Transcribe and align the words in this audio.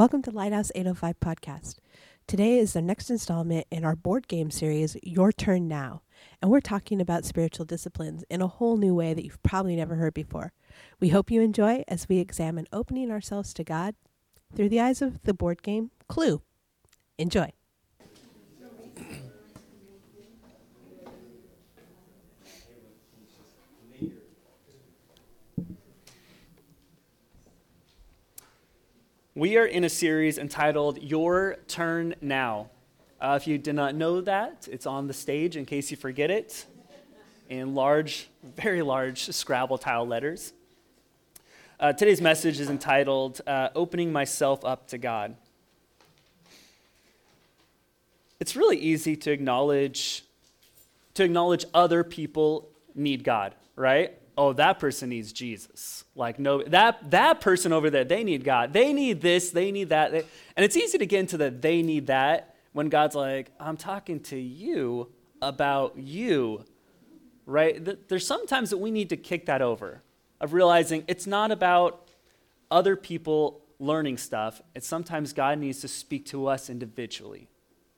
Welcome 0.00 0.22
to 0.22 0.30
Lighthouse 0.30 0.72
805 0.74 1.20
Podcast. 1.20 1.74
Today 2.26 2.58
is 2.58 2.72
the 2.72 2.80
next 2.80 3.10
installment 3.10 3.66
in 3.70 3.84
our 3.84 3.94
board 3.94 4.28
game 4.28 4.50
series, 4.50 4.96
Your 5.02 5.30
Turn 5.30 5.68
Now. 5.68 6.00
And 6.40 6.50
we're 6.50 6.62
talking 6.62 7.02
about 7.02 7.26
spiritual 7.26 7.66
disciplines 7.66 8.24
in 8.30 8.40
a 8.40 8.46
whole 8.46 8.78
new 8.78 8.94
way 8.94 9.12
that 9.12 9.26
you've 9.26 9.42
probably 9.42 9.76
never 9.76 9.96
heard 9.96 10.14
before. 10.14 10.54
We 11.00 11.10
hope 11.10 11.30
you 11.30 11.42
enjoy 11.42 11.84
as 11.86 12.08
we 12.08 12.16
examine 12.16 12.66
opening 12.72 13.10
ourselves 13.10 13.52
to 13.52 13.62
God 13.62 13.94
through 14.56 14.70
the 14.70 14.80
eyes 14.80 15.02
of 15.02 15.22
the 15.24 15.34
board 15.34 15.62
game 15.62 15.90
Clue. 16.08 16.40
Enjoy. 17.18 17.52
We 29.40 29.56
are 29.56 29.64
in 29.64 29.84
a 29.84 29.88
series 29.88 30.36
entitled 30.36 31.02
Your 31.02 31.56
Turn 31.66 32.14
Now. 32.20 32.68
Uh, 33.18 33.38
if 33.40 33.46
you 33.46 33.56
did 33.56 33.74
not 33.74 33.94
know 33.94 34.20
that, 34.20 34.68
it's 34.70 34.84
on 34.84 35.06
the 35.06 35.14
stage 35.14 35.56
in 35.56 35.64
case 35.64 35.90
you 35.90 35.96
forget 35.96 36.30
it 36.30 36.66
in 37.48 37.74
large, 37.74 38.28
very 38.54 38.82
large 38.82 39.30
Scrabble 39.30 39.78
tile 39.78 40.06
letters. 40.06 40.52
Uh, 41.80 41.94
today's 41.94 42.20
message 42.20 42.60
is 42.60 42.68
entitled 42.68 43.40
uh, 43.46 43.70
Opening 43.74 44.12
Myself 44.12 44.62
Up 44.62 44.88
to 44.88 44.98
God. 44.98 45.34
It's 48.40 48.54
really 48.54 48.76
easy 48.76 49.16
to 49.16 49.30
acknowledge 49.30 50.22
to 51.14 51.24
acknowledge 51.24 51.64
other 51.72 52.04
people 52.04 52.68
need 52.94 53.24
God, 53.24 53.54
right? 53.74 54.19
Oh, 54.40 54.54
that 54.54 54.78
person 54.78 55.10
needs 55.10 55.34
Jesus. 55.34 56.04
Like, 56.14 56.38
no, 56.38 56.62
that, 56.62 57.10
that 57.10 57.42
person 57.42 57.74
over 57.74 57.90
there, 57.90 58.04
they 58.04 58.24
need 58.24 58.42
God. 58.42 58.72
They 58.72 58.94
need 58.94 59.20
this, 59.20 59.50
they 59.50 59.70
need 59.70 59.90
that. 59.90 60.14
and 60.14 60.24
it's 60.56 60.78
easy 60.78 60.96
to 60.96 61.04
get 61.04 61.20
into 61.20 61.36
the 61.36 61.50
they 61.50 61.82
need 61.82 62.06
that 62.06 62.56
when 62.72 62.88
God's 62.88 63.14
like, 63.14 63.50
I'm 63.60 63.76
talking 63.76 64.18
to 64.20 64.38
you 64.38 65.12
about 65.42 65.98
you, 65.98 66.64
right? 67.44 68.08
There's 68.08 68.26
sometimes 68.26 68.70
that 68.70 68.78
we 68.78 68.90
need 68.90 69.10
to 69.10 69.18
kick 69.18 69.44
that 69.44 69.60
over 69.60 70.02
of 70.40 70.54
realizing 70.54 71.04
it's 71.06 71.26
not 71.26 71.50
about 71.50 72.08
other 72.70 72.96
people 72.96 73.60
learning 73.78 74.16
stuff. 74.16 74.62
It's 74.74 74.86
sometimes 74.86 75.34
God 75.34 75.58
needs 75.58 75.82
to 75.82 75.88
speak 75.88 76.24
to 76.26 76.46
us 76.46 76.70
individually, 76.70 77.50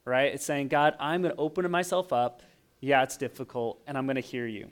right? 0.05 0.35
It's 0.35 0.45
saying, 0.45 0.69
God, 0.69 0.97
I'm 0.99 1.23
going 1.23 1.35
to 1.37 1.41
open 1.41 1.71
myself 1.71 2.13
up. 2.13 2.43
Yeah, 2.81 3.05
it's 3.05 3.17
difficult, 3.17 3.81
and 3.87 3.97
I'm 3.97 4.07
going 4.07 4.17
to 4.17 4.21
hear 4.21 4.49
you. 4.49 4.71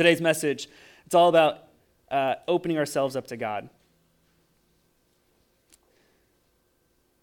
Today's 0.00 0.22
message, 0.22 0.70
it's 1.04 1.14
all 1.14 1.28
about 1.28 1.66
uh, 2.10 2.36
opening 2.48 2.78
ourselves 2.78 3.16
up 3.16 3.26
to 3.26 3.36
God. 3.36 3.68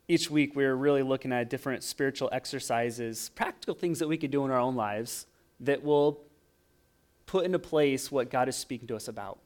Each 0.08 0.30
week, 0.30 0.56
we're 0.56 0.76
really 0.76 1.02
looking 1.02 1.32
at 1.32 1.50
different 1.50 1.82
spiritual 1.82 2.30
exercises, 2.32 3.32
practical 3.34 3.74
things 3.74 3.98
that 3.98 4.08
we 4.08 4.16
could 4.16 4.30
do 4.30 4.46
in 4.46 4.52
our 4.52 4.60
own 4.60 4.76
lives 4.76 5.26
that 5.60 5.84
will 5.84 6.22
put 7.26 7.46
into 7.46 7.58
place 7.58 8.12
what 8.12 8.30
God 8.30 8.48
is 8.48 8.56
speaking 8.56 8.88
to 8.90 8.96
us 8.96 9.08
about. 9.08 9.40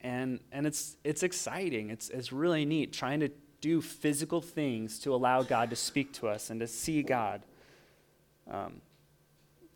And, 0.00 0.40
and 0.50 0.66
it's, 0.66 0.96
it's 1.04 1.22
exciting. 1.22 1.90
It's, 1.90 2.10
it's 2.10 2.32
really 2.32 2.64
neat 2.64 2.92
trying 2.92 3.20
to 3.20 3.30
do 3.60 3.80
physical 3.80 4.40
things 4.40 4.98
to 4.98 5.14
allow 5.14 5.44
God 5.44 5.70
to 5.70 5.76
speak 5.76 6.12
to 6.14 6.26
us 6.26 6.50
and 6.50 6.58
to 6.58 6.66
see 6.66 7.04
God. 7.04 7.42
Um, 8.50 8.80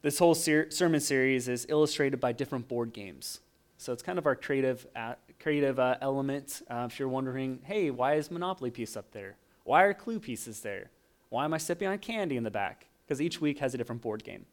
this 0.04 0.18
whole 0.18 0.34
ser- 0.34 0.70
sermon 0.70 1.00
series 1.00 1.48
is 1.48 1.66
illustrated 1.70 2.20
by 2.20 2.30
different 2.30 2.68
board 2.68 2.92
games. 2.92 3.40
So 3.78 3.90
it's 3.90 4.02
kind 4.02 4.18
of 4.18 4.26
our 4.26 4.36
creative, 4.36 4.86
uh, 4.94 5.14
creative 5.40 5.78
uh, 5.78 5.96
element. 6.02 6.60
Uh, 6.70 6.86
if 6.90 6.98
you're 6.98 7.08
wondering, 7.08 7.60
hey, 7.64 7.90
why 7.90 8.16
is 8.16 8.30
Monopoly 8.30 8.70
piece 8.70 8.98
up 8.98 9.12
there? 9.12 9.36
Why 9.64 9.84
are 9.84 9.94
Clue 9.94 10.20
pieces 10.20 10.60
there? 10.60 10.90
Why 11.30 11.46
am 11.46 11.54
I 11.54 11.58
sipping 11.58 11.88
on 11.88 11.96
candy 11.98 12.36
in 12.36 12.42
the 12.44 12.50
back? 12.50 12.86
Because 13.06 13.22
each 13.22 13.40
week 13.40 13.58
has 13.60 13.72
a 13.72 13.78
different 13.78 14.02
board 14.02 14.22
game. 14.22 14.44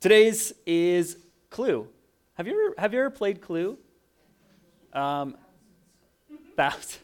Today's 0.00 0.52
is 0.66 1.18
Clue. 1.50 1.86
Have 2.34 2.48
you 2.48 2.52
ever, 2.52 2.74
have 2.76 2.92
you 2.92 2.98
ever 2.98 3.10
played 3.10 3.40
Clue? 3.40 3.78
Um, 4.92 5.36
that, 6.56 6.98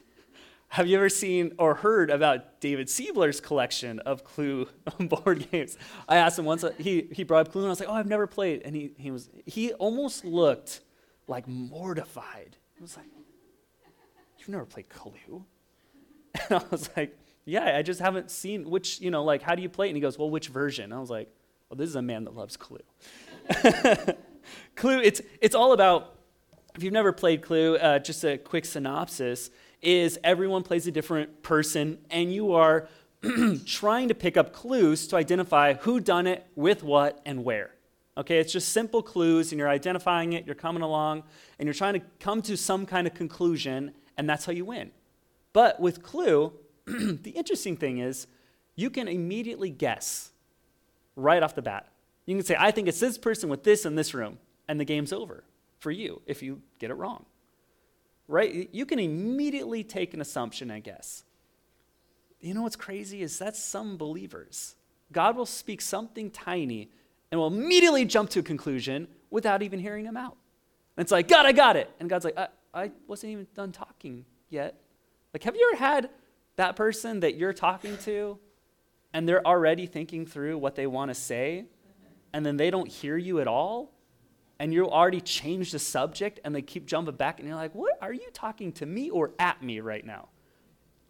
have 0.69 0.87
you 0.87 0.97
ever 0.97 1.09
seen 1.09 1.53
or 1.57 1.75
heard 1.75 2.09
about 2.09 2.59
David 2.59 2.87
Siebler's 2.87 3.39
collection 3.39 3.99
of 3.99 4.23
Clue 4.23 4.67
board 4.99 5.49
games? 5.51 5.77
I 6.07 6.17
asked 6.17 6.37
him 6.37 6.45
once, 6.45 6.63
uh, 6.63 6.71
he, 6.77 7.07
he 7.11 7.23
brought 7.23 7.47
up 7.47 7.51
Clue, 7.51 7.61
and 7.61 7.67
I 7.67 7.71
was 7.71 7.79
like, 7.79 7.89
oh, 7.89 7.93
I've 7.93 8.07
never 8.07 8.27
played. 8.27 8.61
And 8.65 8.75
he, 8.75 8.91
he, 8.97 9.11
was, 9.11 9.29
he 9.45 9.73
almost 9.73 10.25
looked 10.25 10.81
like 11.27 11.47
mortified. 11.47 12.57
I 12.77 12.81
was 12.81 12.97
like, 12.97 13.07
you've 14.37 14.49
never 14.49 14.65
played 14.65 14.89
Clue? 14.89 15.45
And 16.49 16.59
I 16.59 16.63
was 16.69 16.89
like, 16.95 17.17
yeah, 17.45 17.75
I 17.75 17.81
just 17.81 17.99
haven't 17.99 18.29
seen 18.29 18.69
which, 18.69 19.01
you 19.01 19.09
know, 19.09 19.23
like, 19.23 19.41
how 19.41 19.55
do 19.55 19.63
you 19.63 19.69
play 19.69 19.87
it? 19.87 19.89
And 19.89 19.97
he 19.97 20.01
goes, 20.01 20.19
well, 20.19 20.29
which 20.29 20.49
version? 20.49 20.93
I 20.93 20.99
was 20.99 21.09
like, 21.09 21.29
well, 21.67 21.77
this 21.77 21.89
is 21.89 21.95
a 21.95 22.01
man 22.01 22.25
that 22.25 22.35
loves 22.35 22.57
Clue. 22.57 22.77
Clue, 24.75 24.99
it's, 24.99 25.21
it's 25.41 25.55
all 25.55 25.73
about, 25.73 26.15
if 26.75 26.83
you've 26.83 26.93
never 26.93 27.11
played 27.11 27.41
Clue, 27.41 27.77
uh, 27.77 27.97
just 27.97 28.23
a 28.23 28.37
quick 28.37 28.65
synopsis 28.65 29.49
is 29.81 30.17
everyone 30.23 30.63
plays 30.63 30.87
a 30.87 30.91
different 30.91 31.43
person, 31.43 31.99
and 32.09 32.33
you 32.33 32.53
are 32.53 32.87
trying 33.65 34.07
to 34.07 34.15
pick 34.15 34.37
up 34.37 34.53
clues 34.53 35.07
to 35.07 35.15
identify 35.15 35.73
who 35.73 35.99
done 35.99 36.27
it, 36.27 36.45
with 36.55 36.83
what, 36.83 37.21
and 37.25 37.43
where. 37.43 37.71
Okay, 38.17 38.39
it's 38.39 38.51
just 38.51 38.69
simple 38.69 39.03
clues, 39.03 39.51
and 39.51 39.59
you're 39.59 39.69
identifying 39.69 40.33
it, 40.33 40.45
you're 40.45 40.55
coming 40.55 40.81
along, 40.81 41.23
and 41.59 41.67
you're 41.67 41.73
trying 41.73 41.93
to 41.93 42.01
come 42.19 42.41
to 42.43 42.57
some 42.57 42.85
kind 42.85 43.05
of 43.05 43.13
conclusion, 43.13 43.91
and 44.17 44.29
that's 44.29 44.45
how 44.45 44.51
you 44.51 44.65
win. 44.65 44.91
But 45.53 45.79
with 45.79 46.01
Clue, 46.01 46.53
the 46.85 47.33
interesting 47.35 47.77
thing 47.77 47.99
is 47.99 48.27
you 48.75 48.89
can 48.89 49.07
immediately 49.07 49.69
guess 49.69 50.31
right 51.15 51.41
off 51.41 51.55
the 51.55 51.61
bat. 51.61 51.87
You 52.25 52.35
can 52.35 52.45
say, 52.45 52.55
I 52.57 52.71
think 52.71 52.87
it's 52.87 52.99
this 52.99 53.17
person 53.17 53.49
with 53.49 53.63
this 53.63 53.85
in 53.85 53.95
this 53.95 54.13
room, 54.13 54.39
and 54.67 54.79
the 54.79 54.85
game's 54.85 55.13
over 55.13 55.43
for 55.79 55.91
you 55.91 56.21
if 56.25 56.41
you 56.41 56.61
get 56.79 56.89
it 56.89 56.95
wrong 56.95 57.25
right? 58.27 58.69
You 58.71 58.85
can 58.85 58.99
immediately 58.99 59.83
take 59.83 60.13
an 60.13 60.21
assumption 60.21 60.71
and 60.71 60.83
guess. 60.83 61.23
You 62.39 62.53
know 62.53 62.63
what's 62.63 62.75
crazy 62.75 63.21
is 63.21 63.37
that's 63.39 63.63
some 63.63 63.97
believers. 63.97 64.75
God 65.11 65.35
will 65.35 65.45
speak 65.45 65.81
something 65.81 66.29
tiny 66.29 66.91
and 67.31 67.39
will 67.39 67.47
immediately 67.47 68.05
jump 68.05 68.29
to 68.31 68.39
a 68.39 68.43
conclusion 68.43 69.07
without 69.29 69.61
even 69.61 69.79
hearing 69.79 70.05
him 70.05 70.17
out. 70.17 70.37
And 70.95 71.03
it's 71.03 71.11
like, 71.11 71.27
God, 71.27 71.45
I 71.45 71.51
got 71.51 71.75
it. 71.75 71.89
And 71.99 72.09
God's 72.09 72.25
like, 72.25 72.37
I, 72.37 72.47
I 72.73 72.91
wasn't 73.07 73.31
even 73.33 73.47
done 73.53 73.71
talking 73.71 74.25
yet. 74.49 74.79
Like, 75.33 75.43
have 75.43 75.55
you 75.55 75.69
ever 75.73 75.83
had 75.83 76.09
that 76.55 76.75
person 76.75 77.21
that 77.21 77.35
you're 77.35 77.53
talking 77.53 77.97
to 77.99 78.39
and 79.13 79.27
they're 79.27 79.45
already 79.45 79.85
thinking 79.85 80.25
through 80.25 80.57
what 80.57 80.75
they 80.75 80.87
want 80.87 81.09
to 81.09 81.15
say 81.15 81.65
and 82.33 82.45
then 82.45 82.57
they 82.57 82.69
don't 82.69 82.87
hear 82.87 83.17
you 83.17 83.39
at 83.39 83.47
all? 83.47 83.93
And 84.59 84.73
you 84.73 84.89
already 84.89 85.21
change 85.21 85.71
the 85.71 85.79
subject 85.79 86.39
and 86.43 86.53
they 86.55 86.61
keep 86.61 86.85
jumping 86.85 87.15
back 87.15 87.39
and 87.39 87.47
you're 87.47 87.57
like, 87.57 87.75
what 87.75 87.97
are 88.01 88.13
you 88.13 88.27
talking 88.33 88.71
to 88.73 88.85
me 88.85 89.09
or 89.09 89.31
at 89.39 89.61
me 89.61 89.79
right 89.79 90.05
now? 90.05 90.29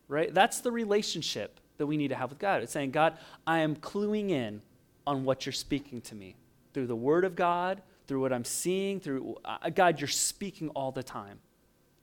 Right? 0.08 0.34
That's 0.34 0.60
the 0.62 0.72
relationship 0.72 1.60
that 1.78 1.86
we 1.86 1.98
need 1.98 2.10
to 2.10 2.16
have 2.16 2.30
with 2.30 2.40
God. 2.40 2.64
It's 2.64 2.72
saying, 2.72 2.92
God, 2.92 3.18
I 3.46 3.60
am 3.60 3.76
cluing 3.76 4.32
in 4.32 4.62
on 5.06 5.24
what 5.24 5.46
you're 5.46 5.54
speaking 5.54 6.02
to 6.02 6.16
me 6.16 6.36
through 6.74 6.88
the 6.88 6.96
word 6.96 7.24
of 7.24 7.36
God, 7.36 7.82
through 8.08 8.22
what 8.22 8.34
I'm 8.34 8.46
seeing, 8.46 9.00
through 9.00 9.38
uh, 9.46 9.70
God, 9.70 10.00
you're 10.00 10.08
speaking 10.08 10.70
all 10.70 10.92
the 10.92 11.04
time. 11.04 11.40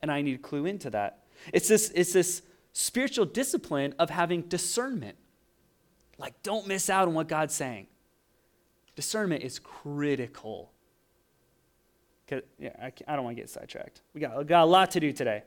And 0.02 0.10
I 0.10 0.22
need 0.22 0.32
to 0.32 0.38
clue 0.38 0.66
into 0.66 0.90
that. 0.90 1.24
It's 1.52 1.68
this, 1.68 1.90
it's 1.94 2.12
this 2.12 2.42
spiritual 2.72 3.26
discipline 3.26 3.94
of 3.98 4.10
having 4.10 4.42
discernment. 4.42 5.16
Like, 6.18 6.42
don't 6.42 6.66
miss 6.66 6.88
out 6.88 7.08
on 7.08 7.14
what 7.14 7.28
God's 7.28 7.54
saying. 7.54 7.88
Discernment 8.96 9.42
is 9.42 9.58
critical 9.58 10.73
yeah, 12.30 12.70
I, 12.80 12.92
I 13.06 13.16
don't 13.16 13.24
want 13.24 13.36
to 13.36 13.42
get 13.42 13.50
sidetracked. 13.50 14.00
We 14.14 14.20
got, 14.20 14.46
got 14.46 14.64
a 14.64 14.66
lot 14.66 14.92
to 14.92 15.00
do 15.00 15.12
today. 15.12 15.42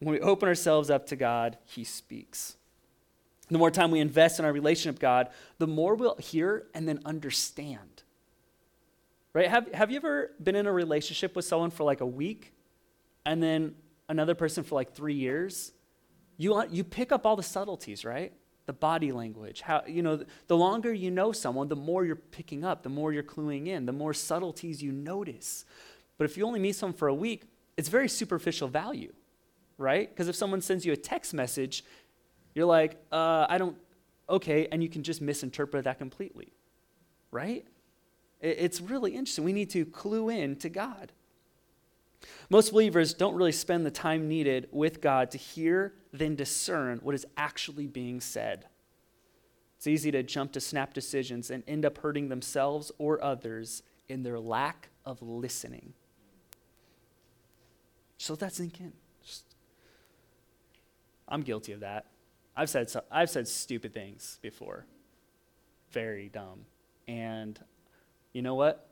When 0.00 0.14
we 0.14 0.20
open 0.20 0.48
ourselves 0.48 0.90
up 0.90 1.06
to 1.06 1.16
God, 1.16 1.58
He 1.64 1.84
speaks. 1.84 2.56
The 3.48 3.58
more 3.58 3.70
time 3.70 3.90
we 3.90 4.00
invest 4.00 4.38
in 4.38 4.44
our 4.44 4.52
relationship 4.52 4.96
with 4.96 5.00
God, 5.00 5.28
the 5.58 5.66
more 5.66 5.94
we'll 5.94 6.16
hear 6.16 6.66
and 6.74 6.88
then 6.88 7.00
understand. 7.04 8.02
Right? 9.32 9.48
Have, 9.48 9.72
have 9.72 9.90
you 9.90 9.96
ever 9.98 10.32
been 10.42 10.56
in 10.56 10.66
a 10.66 10.72
relationship 10.72 11.36
with 11.36 11.44
someone 11.44 11.70
for 11.70 11.84
like 11.84 12.00
a 12.00 12.06
week 12.06 12.52
and 13.24 13.42
then 13.42 13.74
another 14.08 14.34
person 14.34 14.64
for 14.64 14.74
like 14.74 14.94
three 14.94 15.14
years? 15.14 15.72
You, 16.38 16.64
you 16.70 16.82
pick 16.82 17.12
up 17.12 17.24
all 17.24 17.36
the 17.36 17.42
subtleties, 17.42 18.04
right? 18.04 18.32
The 18.66 18.72
body 18.72 19.12
language. 19.12 19.62
How, 19.62 19.82
you 19.86 20.02
know, 20.02 20.24
the 20.48 20.56
longer 20.56 20.92
you 20.92 21.10
know 21.10 21.32
someone, 21.32 21.68
the 21.68 21.76
more 21.76 22.04
you're 22.04 22.16
picking 22.16 22.64
up, 22.64 22.82
the 22.82 22.88
more 22.88 23.12
you're 23.12 23.22
cluing 23.22 23.68
in, 23.68 23.86
the 23.86 23.92
more 23.92 24.12
subtleties 24.12 24.82
you 24.82 24.92
notice. 24.92 25.64
But 26.18 26.24
if 26.24 26.36
you 26.36 26.44
only 26.46 26.60
meet 26.60 26.76
someone 26.76 26.96
for 26.96 27.08
a 27.08 27.14
week, 27.14 27.44
it's 27.76 27.88
very 27.88 28.08
superficial 28.08 28.68
value, 28.68 29.12
right? 29.78 30.08
Because 30.08 30.28
if 30.28 30.34
someone 30.34 30.60
sends 30.60 30.84
you 30.84 30.92
a 30.92 30.96
text 30.96 31.32
message, 31.32 31.84
you're 32.54 32.66
like, 32.66 32.96
uh, 33.12 33.46
I 33.48 33.58
don't, 33.58 33.76
okay, 34.28 34.66
and 34.72 34.82
you 34.82 34.88
can 34.88 35.02
just 35.02 35.20
misinterpret 35.20 35.84
that 35.84 35.98
completely, 35.98 36.52
right? 37.30 37.64
It's 38.40 38.80
really 38.80 39.12
interesting. 39.14 39.44
We 39.44 39.52
need 39.52 39.70
to 39.70 39.84
clue 39.86 40.28
in 40.28 40.56
to 40.56 40.68
God. 40.68 41.12
Most 42.48 42.72
believers 42.72 43.14
don't 43.14 43.34
really 43.34 43.52
spend 43.52 43.84
the 43.84 43.90
time 43.90 44.28
needed 44.28 44.68
with 44.72 45.00
God 45.00 45.30
to 45.32 45.38
hear, 45.38 45.94
then 46.12 46.34
discern 46.36 46.98
what 47.02 47.14
is 47.14 47.26
actually 47.36 47.86
being 47.86 48.20
said. 48.20 48.66
It's 49.76 49.86
easy 49.86 50.10
to 50.10 50.22
jump 50.22 50.52
to 50.52 50.60
snap 50.60 50.94
decisions 50.94 51.50
and 51.50 51.62
end 51.68 51.84
up 51.84 51.98
hurting 51.98 52.28
themselves 52.28 52.90
or 52.98 53.22
others 53.22 53.82
in 54.08 54.22
their 54.22 54.40
lack 54.40 54.88
of 55.04 55.20
listening. 55.22 55.92
So 58.18 58.32
let 58.32 58.40
that 58.40 58.52
sink 58.54 58.80
in. 58.80 58.92
I'm 61.28 61.42
guilty 61.42 61.72
of 61.72 61.80
that. 61.80 62.06
I've 62.56 62.70
said, 62.70 62.88
so, 62.88 63.02
I've 63.10 63.28
said 63.28 63.46
stupid 63.48 63.92
things 63.92 64.38
before, 64.40 64.86
very 65.90 66.28
dumb. 66.28 66.64
And 67.06 67.58
you 68.32 68.42
know 68.42 68.54
what? 68.54 68.88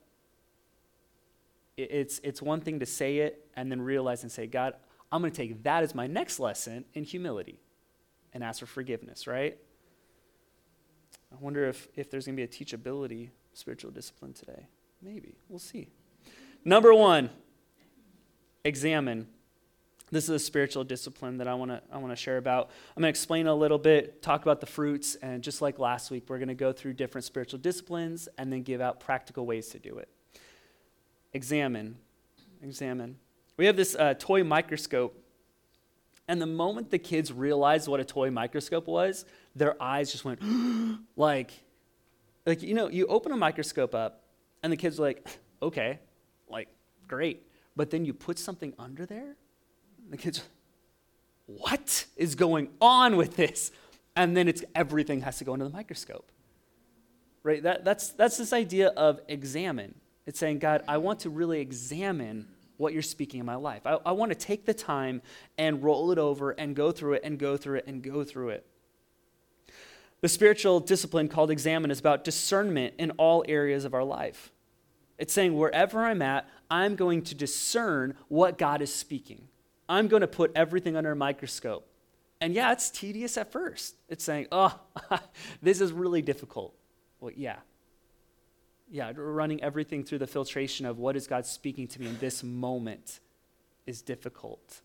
It, 1.76 1.90
it's, 1.90 2.20
it's 2.22 2.42
one 2.42 2.60
thing 2.60 2.80
to 2.80 2.86
say 2.86 3.18
it 3.18 3.46
and 3.56 3.70
then 3.70 3.80
realize 3.80 4.22
and 4.22 4.32
say, 4.32 4.46
God, 4.46 4.74
I'm 5.12 5.20
going 5.20 5.32
to 5.32 5.36
take 5.36 5.62
that 5.62 5.82
as 5.82 5.94
my 5.94 6.06
next 6.06 6.40
lesson 6.40 6.84
in 6.94 7.04
humility 7.04 7.60
and 8.32 8.42
ask 8.42 8.60
for 8.60 8.66
forgiveness, 8.66 9.26
right? 9.26 9.56
I 11.32 11.36
wonder 11.40 11.68
if, 11.68 11.88
if 11.94 12.10
there's 12.10 12.26
going 12.26 12.36
to 12.36 12.40
be 12.40 12.44
a 12.44 12.48
teachability 12.48 13.30
spiritual 13.52 13.90
discipline 13.90 14.32
today. 14.32 14.66
Maybe. 15.02 15.36
We'll 15.48 15.58
see. 15.58 15.88
Number 16.64 16.94
one, 16.94 17.30
examine. 18.64 19.28
This 20.10 20.24
is 20.24 20.30
a 20.30 20.38
spiritual 20.38 20.84
discipline 20.84 21.38
that 21.38 21.48
I 21.48 21.54
want 21.54 21.70
to 21.70 21.82
I 21.92 21.98
want 21.98 22.12
to 22.12 22.16
share 22.16 22.36
about. 22.36 22.70
I'm 22.96 23.02
going 23.02 23.04
to 23.04 23.08
explain 23.10 23.46
a 23.46 23.54
little 23.54 23.78
bit, 23.78 24.22
talk 24.22 24.42
about 24.42 24.60
the 24.60 24.66
fruits, 24.66 25.14
and 25.16 25.42
just 25.42 25.60
like 25.60 25.78
last 25.78 26.10
week, 26.10 26.24
we're 26.28 26.38
going 26.38 26.48
to 26.48 26.54
go 26.54 26.72
through 26.72 26.94
different 26.94 27.24
spiritual 27.24 27.58
disciplines 27.58 28.28
and 28.38 28.52
then 28.52 28.62
give 28.62 28.80
out 28.80 29.00
practical 29.00 29.44
ways 29.44 29.68
to 29.70 29.78
do 29.78 29.98
it. 29.98 30.08
Examine. 31.34 31.96
Examine. 32.62 33.16
We 33.56 33.66
have 33.66 33.76
this 33.76 33.94
uh, 33.94 34.14
toy 34.18 34.42
microscope, 34.44 35.20
and 36.26 36.40
the 36.40 36.46
moment 36.46 36.90
the 36.90 36.98
kids 36.98 37.32
realized 37.32 37.88
what 37.88 38.00
a 38.00 38.04
toy 38.04 38.30
microscope 38.30 38.86
was, 38.86 39.24
their 39.54 39.80
eyes 39.82 40.10
just 40.10 40.24
went 40.24 40.40
like, 41.16 41.50
like 42.46 42.62
you 42.62 42.74
know, 42.74 42.88
you 42.88 43.06
open 43.06 43.32
a 43.32 43.36
microscope 43.36 43.94
up, 43.94 44.22
and 44.62 44.72
the 44.72 44.76
kids 44.76 44.98
are 44.98 45.02
like, 45.02 45.26
okay, 45.62 45.98
like 46.48 46.68
great, 47.06 47.46
but 47.76 47.90
then 47.90 48.04
you 48.04 48.14
put 48.14 48.38
something 48.38 48.72
under 48.78 49.04
there, 49.04 49.36
the 50.10 50.16
kids, 50.16 50.42
what 51.46 52.06
is 52.16 52.34
going 52.34 52.68
on 52.80 53.16
with 53.16 53.36
this? 53.36 53.70
And 54.16 54.36
then 54.36 54.48
it's 54.48 54.62
everything 54.74 55.22
has 55.22 55.38
to 55.38 55.44
go 55.44 55.54
into 55.54 55.64
the 55.64 55.72
microscope. 55.72 56.30
Right? 57.42 57.62
That, 57.62 57.84
that's, 57.84 58.10
that's 58.10 58.38
this 58.38 58.52
idea 58.52 58.88
of 58.88 59.20
examine. 59.28 59.94
It's 60.26 60.38
saying, 60.38 60.58
God, 60.58 60.82
I 60.88 60.98
want 60.98 61.20
to 61.20 61.30
really 61.30 61.60
examine 61.60 62.48
what 62.76 62.92
you're 62.92 63.02
speaking 63.02 63.40
in 63.40 63.46
my 63.46 63.54
life. 63.54 63.86
I, 63.86 63.98
I 64.06 64.12
want 64.12 64.30
to 64.30 64.34
take 64.34 64.64
the 64.64 64.74
time 64.74 65.22
and 65.58 65.82
roll 65.82 66.10
it 66.10 66.18
over 66.18 66.50
and 66.50 66.74
go 66.74 66.92
through 66.92 67.14
it 67.14 67.22
and 67.24 67.38
go 67.38 67.56
through 67.56 67.78
it 67.78 67.86
and 67.86 68.02
go 68.02 68.24
through 68.24 68.50
it. 68.50 68.66
The 70.20 70.28
spiritual 70.28 70.80
discipline 70.80 71.28
called 71.28 71.50
examine 71.50 71.90
is 71.90 72.00
about 72.00 72.24
discernment 72.24 72.94
in 72.98 73.10
all 73.12 73.44
areas 73.46 73.84
of 73.84 73.92
our 73.92 74.04
life. 74.04 74.50
It's 75.18 75.32
saying, 75.32 75.56
wherever 75.56 76.04
I'm 76.04 76.22
at, 76.22 76.48
I'm 76.70 76.96
going 76.96 77.22
to 77.24 77.34
discern 77.34 78.14
what 78.28 78.58
God 78.58 78.82
is 78.82 78.92
speaking. 78.92 79.48
I'm 79.88 80.08
going 80.08 80.22
to 80.22 80.26
put 80.26 80.50
everything 80.54 80.96
under 80.96 81.12
a 81.12 81.16
microscope. 81.16 81.86
And 82.40 82.54
yeah, 82.54 82.72
it's 82.72 82.90
tedious 82.90 83.36
at 83.36 83.52
first. 83.52 83.96
It's 84.08 84.24
saying, 84.24 84.48
oh, 84.50 84.78
this 85.62 85.80
is 85.80 85.92
really 85.92 86.22
difficult. 86.22 86.74
Well, 87.20 87.32
yeah. 87.36 87.56
Yeah, 88.90 89.12
running 89.16 89.62
everything 89.62 90.04
through 90.04 90.18
the 90.18 90.26
filtration 90.26 90.86
of 90.86 90.98
what 90.98 91.16
is 91.16 91.26
God 91.26 91.46
speaking 91.46 91.88
to 91.88 92.00
me 92.00 92.06
in 92.06 92.18
this 92.18 92.42
moment 92.42 93.20
is 93.86 94.02
difficult. 94.02 94.82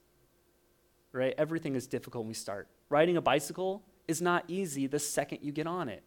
Right? 1.11 1.33
Everything 1.37 1.75
is 1.75 1.87
difficult 1.87 2.23
when 2.23 2.29
we 2.29 2.33
start. 2.33 2.67
Riding 2.89 3.17
a 3.17 3.21
bicycle 3.21 3.83
is 4.07 4.21
not 4.21 4.45
easy 4.47 4.87
the 4.87 4.99
second 4.99 5.39
you 5.41 5.51
get 5.51 5.67
on 5.67 5.89
it. 5.89 6.03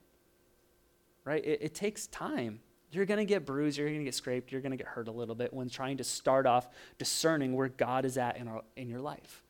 Right? 1.24 1.44
It, 1.44 1.60
it 1.62 1.74
takes 1.74 2.06
time. 2.08 2.60
You're 2.90 3.06
going 3.06 3.18
to 3.18 3.24
get 3.24 3.46
bruised, 3.46 3.78
you're 3.78 3.88
going 3.88 4.00
to 4.00 4.04
get 4.04 4.14
scraped, 4.14 4.52
you're 4.52 4.60
going 4.60 4.72
to 4.72 4.76
get 4.76 4.86
hurt 4.86 5.08
a 5.08 5.12
little 5.12 5.34
bit 5.34 5.52
when 5.52 5.70
trying 5.70 5.96
to 5.96 6.04
start 6.04 6.46
off 6.46 6.68
discerning 6.98 7.54
where 7.54 7.68
God 7.68 8.04
is 8.04 8.18
at 8.18 8.36
in, 8.36 8.48
our, 8.48 8.62
in 8.76 8.88
your 8.88 9.00
life. 9.00 9.42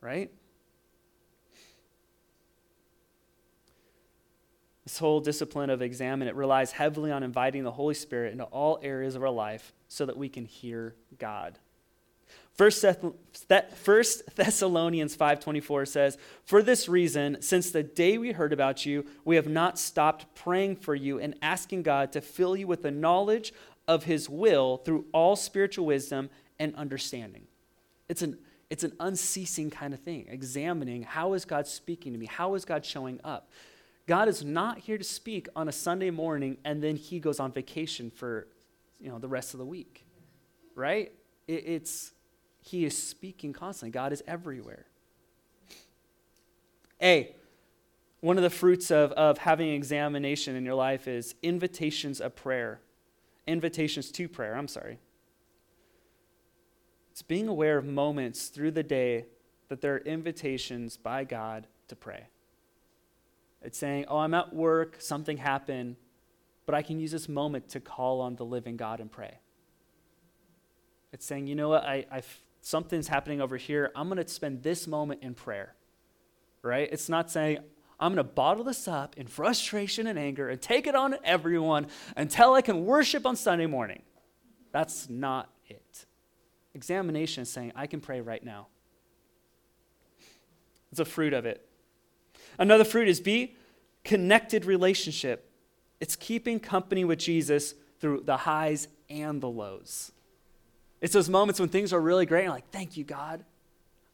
Right? 0.00 0.30
This 4.90 4.98
whole 4.98 5.20
discipline 5.20 5.70
of 5.70 5.82
examine, 5.82 6.26
it 6.26 6.34
relies 6.34 6.72
heavily 6.72 7.12
on 7.12 7.22
inviting 7.22 7.62
the 7.62 7.70
Holy 7.70 7.94
Spirit 7.94 8.32
into 8.32 8.42
all 8.42 8.80
areas 8.82 9.14
of 9.14 9.22
our 9.22 9.30
life 9.30 9.72
so 9.86 10.04
that 10.04 10.16
we 10.16 10.28
can 10.28 10.46
hear 10.46 10.96
God. 11.16 11.60
First, 12.54 12.82
Thessalonians 13.46 15.14
5:24 15.14 15.86
says, 15.86 16.18
"For 16.42 16.60
this 16.60 16.88
reason, 16.88 17.40
since 17.40 17.70
the 17.70 17.84
day 17.84 18.18
we 18.18 18.32
heard 18.32 18.52
about 18.52 18.84
you, 18.84 19.06
we 19.24 19.36
have 19.36 19.46
not 19.46 19.78
stopped 19.78 20.34
praying 20.34 20.74
for 20.74 20.96
you 20.96 21.20
and 21.20 21.38
asking 21.40 21.84
God 21.84 22.10
to 22.10 22.20
fill 22.20 22.56
you 22.56 22.66
with 22.66 22.82
the 22.82 22.90
knowledge 22.90 23.52
of 23.86 24.04
his 24.04 24.28
will 24.28 24.78
through 24.78 25.06
all 25.12 25.36
spiritual 25.36 25.86
wisdom 25.86 26.30
and 26.58 26.74
understanding." 26.74 27.46
It's 28.08 28.22
an 28.22 28.38
it's 28.68 28.82
an 28.82 28.96
unceasing 28.98 29.70
kind 29.70 29.94
of 29.94 30.00
thing, 30.00 30.26
examining 30.28 31.02
how 31.04 31.34
is 31.34 31.44
God 31.44 31.68
speaking 31.68 32.12
to 32.12 32.18
me? 32.18 32.26
How 32.26 32.54
is 32.54 32.64
God 32.64 32.84
showing 32.84 33.20
up? 33.22 33.50
God 34.10 34.26
is 34.26 34.44
not 34.44 34.78
here 34.78 34.98
to 34.98 35.04
speak 35.04 35.46
on 35.54 35.68
a 35.68 35.72
Sunday 35.72 36.10
morning 36.10 36.56
and 36.64 36.82
then 36.82 36.96
he 36.96 37.20
goes 37.20 37.38
on 37.38 37.52
vacation 37.52 38.10
for 38.10 38.48
you 38.98 39.08
know 39.08 39.20
the 39.20 39.28
rest 39.28 39.54
of 39.54 39.58
the 39.58 39.64
week. 39.64 40.04
Right? 40.74 41.12
It, 41.46 41.62
it's 41.64 42.10
he 42.60 42.84
is 42.84 42.98
speaking 42.98 43.52
constantly. 43.52 43.92
God 43.92 44.12
is 44.12 44.20
everywhere. 44.26 44.86
A, 47.00 47.36
one 48.18 48.36
of 48.36 48.42
the 48.42 48.50
fruits 48.50 48.90
of, 48.90 49.12
of 49.12 49.38
having 49.38 49.68
examination 49.68 50.56
in 50.56 50.64
your 50.64 50.74
life 50.74 51.06
is 51.06 51.36
invitations 51.40 52.20
of 52.20 52.34
prayer. 52.34 52.80
Invitations 53.46 54.10
to 54.10 54.28
prayer, 54.28 54.56
I'm 54.56 54.66
sorry. 54.66 54.98
It's 57.12 57.22
being 57.22 57.46
aware 57.46 57.78
of 57.78 57.84
moments 57.84 58.48
through 58.48 58.72
the 58.72 58.82
day 58.82 59.26
that 59.68 59.80
there 59.80 59.94
are 59.94 59.98
invitations 59.98 60.96
by 60.96 61.22
God 61.22 61.68
to 61.86 61.94
pray. 61.94 62.26
It's 63.62 63.78
saying, 63.78 64.06
oh, 64.08 64.18
I'm 64.18 64.34
at 64.34 64.54
work, 64.54 64.96
something 65.00 65.36
happened, 65.36 65.96
but 66.66 66.74
I 66.74 66.82
can 66.82 66.98
use 66.98 67.12
this 67.12 67.28
moment 67.28 67.68
to 67.70 67.80
call 67.80 68.20
on 68.20 68.36
the 68.36 68.44
living 68.44 68.76
God 68.76 69.00
and 69.00 69.10
pray. 69.10 69.38
It's 71.12 71.26
saying, 71.26 71.46
you 71.46 71.54
know 71.54 71.68
what, 71.68 71.84
I, 71.84 72.06
I 72.10 72.22
something's 72.62 73.08
happening 73.08 73.40
over 73.40 73.56
here. 73.56 73.90
I'm 73.94 74.08
going 74.08 74.22
to 74.22 74.28
spend 74.28 74.62
this 74.62 74.86
moment 74.86 75.22
in 75.22 75.34
prayer, 75.34 75.74
right? 76.62 76.88
It's 76.90 77.08
not 77.08 77.30
saying, 77.30 77.58
I'm 77.98 78.14
going 78.14 78.26
to 78.26 78.32
bottle 78.32 78.64
this 78.64 78.88
up 78.88 79.16
in 79.18 79.26
frustration 79.26 80.06
and 80.06 80.18
anger 80.18 80.48
and 80.48 80.60
take 80.60 80.86
it 80.86 80.94
on 80.94 81.16
everyone 81.22 81.88
until 82.16 82.54
I 82.54 82.62
can 82.62 82.86
worship 82.86 83.26
on 83.26 83.36
Sunday 83.36 83.66
morning. 83.66 84.02
That's 84.72 85.10
not 85.10 85.50
it. 85.66 86.06
Examination 86.72 87.42
is 87.42 87.50
saying, 87.50 87.72
I 87.76 87.86
can 87.86 88.00
pray 88.00 88.20
right 88.20 88.42
now. 88.42 88.68
It's 90.90 91.00
a 91.00 91.04
fruit 91.04 91.34
of 91.34 91.44
it. 91.44 91.66
Another 92.60 92.84
fruit 92.84 93.08
is 93.08 93.20
be 93.20 93.56
connected 94.04 94.66
relationship. 94.66 95.50
It's 95.98 96.14
keeping 96.14 96.60
company 96.60 97.04
with 97.04 97.18
Jesus 97.18 97.74
through 97.98 98.22
the 98.24 98.36
highs 98.36 98.86
and 99.08 99.40
the 99.40 99.48
lows. 99.48 100.12
It's 101.00 101.14
those 101.14 101.30
moments 101.30 101.58
when 101.58 101.70
things 101.70 101.92
are 101.92 102.00
really 102.00 102.26
great 102.26 102.44
and 102.44 102.52
like, 102.52 102.70
thank 102.70 102.98
you, 102.98 103.02
God. 103.04 103.44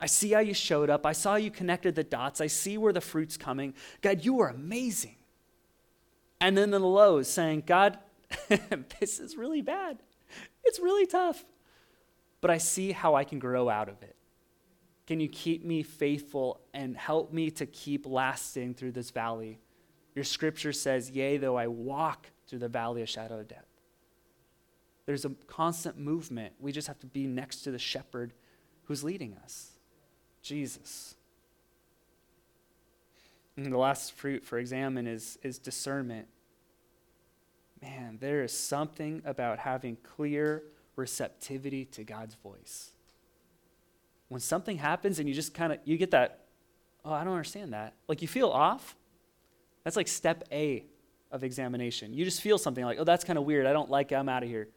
I 0.00 0.06
see 0.06 0.30
how 0.30 0.40
you 0.40 0.54
showed 0.54 0.90
up. 0.90 1.04
I 1.04 1.12
saw 1.12 1.34
you 1.34 1.50
connected 1.50 1.96
the 1.96 2.04
dots. 2.04 2.40
I 2.40 2.46
see 2.46 2.78
where 2.78 2.92
the 2.92 3.00
fruit's 3.00 3.36
coming. 3.36 3.74
God, 4.00 4.24
you 4.24 4.40
are 4.40 4.48
amazing. 4.48 5.16
And 6.40 6.56
then 6.56 6.70
the 6.70 6.78
lows, 6.78 7.28
saying, 7.28 7.64
God, 7.66 7.98
this 9.00 9.18
is 9.18 9.36
really 9.36 9.62
bad. 9.62 9.98
It's 10.64 10.78
really 10.78 11.06
tough. 11.06 11.44
But 12.40 12.50
I 12.50 12.58
see 12.58 12.92
how 12.92 13.14
I 13.14 13.24
can 13.24 13.38
grow 13.38 13.68
out 13.68 13.88
of 13.88 14.02
it. 14.02 14.14
Can 15.06 15.20
you 15.20 15.28
keep 15.28 15.64
me 15.64 15.82
faithful 15.82 16.60
and 16.74 16.96
help 16.96 17.32
me 17.32 17.50
to 17.52 17.66
keep 17.66 18.06
lasting 18.06 18.74
through 18.74 18.92
this 18.92 19.10
valley? 19.10 19.60
Your 20.14 20.24
scripture 20.24 20.72
says, 20.72 21.10
Yea, 21.10 21.36
though 21.36 21.56
I 21.56 21.68
walk 21.68 22.26
through 22.48 22.58
the 22.60 22.68
valley 22.68 23.02
of 23.02 23.08
shadow 23.08 23.38
of 23.38 23.48
death. 23.48 23.66
There's 25.04 25.24
a 25.24 25.30
constant 25.46 25.98
movement. 25.98 26.54
We 26.58 26.72
just 26.72 26.88
have 26.88 26.98
to 27.00 27.06
be 27.06 27.26
next 27.26 27.62
to 27.62 27.70
the 27.70 27.78
shepherd 27.78 28.32
who's 28.84 29.04
leading 29.04 29.36
us 29.44 29.72
Jesus. 30.42 31.16
And 33.56 33.72
the 33.72 33.78
last 33.78 34.12
fruit 34.12 34.44
for 34.44 34.58
examine 34.58 35.06
is, 35.06 35.38
is 35.42 35.58
discernment. 35.58 36.28
Man, 37.82 38.18
there 38.20 38.42
is 38.42 38.56
something 38.56 39.22
about 39.24 39.58
having 39.58 39.96
clear 39.96 40.62
receptivity 40.94 41.84
to 41.86 42.04
God's 42.04 42.34
voice. 42.36 42.92
When 44.28 44.40
something 44.40 44.76
happens 44.76 45.18
and 45.18 45.28
you 45.28 45.34
just 45.34 45.54
kind 45.54 45.72
of 45.72 45.78
you 45.84 45.96
get 45.96 46.10
that, 46.10 46.46
oh, 47.04 47.12
I 47.12 47.24
don't 47.24 47.32
understand 47.32 47.72
that. 47.72 47.94
Like 48.08 48.22
you 48.22 48.28
feel 48.28 48.48
off. 48.48 48.96
That's 49.84 49.96
like 49.96 50.08
step 50.08 50.44
A 50.50 50.84
of 51.30 51.44
examination. 51.44 52.12
You 52.12 52.24
just 52.24 52.40
feel 52.40 52.58
something 52.58 52.84
like, 52.84 52.98
oh, 52.98 53.04
that's 53.04 53.24
kind 53.24 53.38
of 53.38 53.44
weird. 53.44 53.66
I 53.66 53.72
don't 53.72 53.90
like 53.90 54.12
it. 54.12 54.16
I'm 54.16 54.28
out 54.28 54.42
of 54.42 54.48
here. 54.48 54.68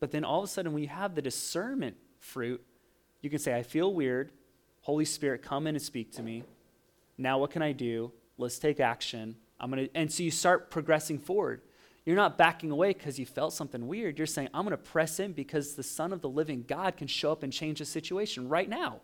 But 0.00 0.10
then 0.10 0.24
all 0.24 0.40
of 0.40 0.44
a 0.44 0.48
sudden, 0.48 0.72
when 0.72 0.82
you 0.82 0.88
have 0.88 1.14
the 1.14 1.22
discernment 1.22 1.96
fruit, 2.18 2.62
you 3.22 3.30
can 3.30 3.38
say, 3.38 3.56
I 3.56 3.62
feel 3.62 3.92
weird. 3.92 4.32
Holy 4.82 5.04
Spirit, 5.04 5.42
come 5.42 5.66
in 5.66 5.74
and 5.74 5.82
speak 5.82 6.12
to 6.12 6.22
me. 6.22 6.44
Now, 7.18 7.38
what 7.38 7.50
can 7.50 7.62
I 7.62 7.72
do? 7.72 8.12
Let's 8.38 8.58
take 8.58 8.78
action. 8.78 9.36
I'm 9.58 9.70
gonna, 9.70 9.88
and 9.94 10.12
so 10.12 10.22
you 10.22 10.30
start 10.30 10.70
progressing 10.70 11.18
forward. 11.18 11.62
You're 12.06 12.16
not 12.16 12.38
backing 12.38 12.70
away 12.70 12.92
because 12.92 13.18
you 13.18 13.26
felt 13.26 13.52
something 13.52 13.88
weird. 13.88 14.16
You're 14.16 14.28
saying, 14.28 14.48
I'm 14.54 14.64
going 14.64 14.70
to 14.70 14.76
press 14.76 15.18
in 15.18 15.32
because 15.32 15.74
the 15.74 15.82
Son 15.82 16.12
of 16.12 16.20
the 16.20 16.28
living 16.28 16.64
God 16.66 16.96
can 16.96 17.08
show 17.08 17.32
up 17.32 17.42
and 17.42 17.52
change 17.52 17.80
the 17.80 17.84
situation 17.84 18.48
right 18.48 18.68
now. 18.68 19.00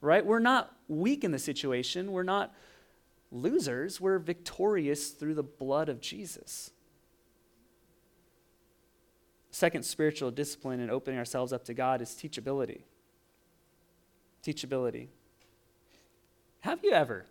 Right? 0.00 0.24
We're 0.24 0.38
not 0.38 0.74
weak 0.86 1.24
in 1.24 1.32
the 1.32 1.38
situation. 1.38 2.12
We're 2.12 2.22
not 2.22 2.54
losers. 3.32 4.00
We're 4.00 4.20
victorious 4.20 5.10
through 5.10 5.34
the 5.34 5.42
blood 5.42 5.88
of 5.88 6.00
Jesus. 6.00 6.70
Second 9.50 9.84
spiritual 9.84 10.30
discipline 10.30 10.78
in 10.78 10.90
opening 10.90 11.18
ourselves 11.18 11.52
up 11.52 11.64
to 11.64 11.74
God 11.74 12.00
is 12.00 12.10
teachability. 12.10 12.82
Teachability. 14.44 15.08
Have 16.60 16.84
you 16.84 16.92
ever? 16.92 17.26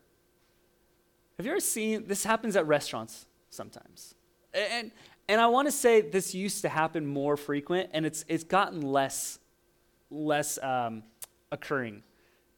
Have 1.37 1.45
you 1.45 1.53
ever 1.53 1.61
seen 1.61 2.07
this 2.07 2.25
happens 2.25 2.57
at 2.57 2.67
restaurants 2.67 3.25
sometimes? 3.49 4.15
And 4.53 4.91
and 5.27 5.39
I 5.39 5.47
want 5.47 5.67
to 5.67 5.71
say 5.71 6.01
this 6.01 6.35
used 6.35 6.61
to 6.63 6.69
happen 6.69 7.05
more 7.05 7.37
frequent, 7.37 7.89
and 7.93 8.05
it's 8.05 8.25
it's 8.27 8.43
gotten 8.43 8.81
less 8.81 9.39
less 10.09 10.59
um, 10.61 11.03
occurring. 11.51 12.03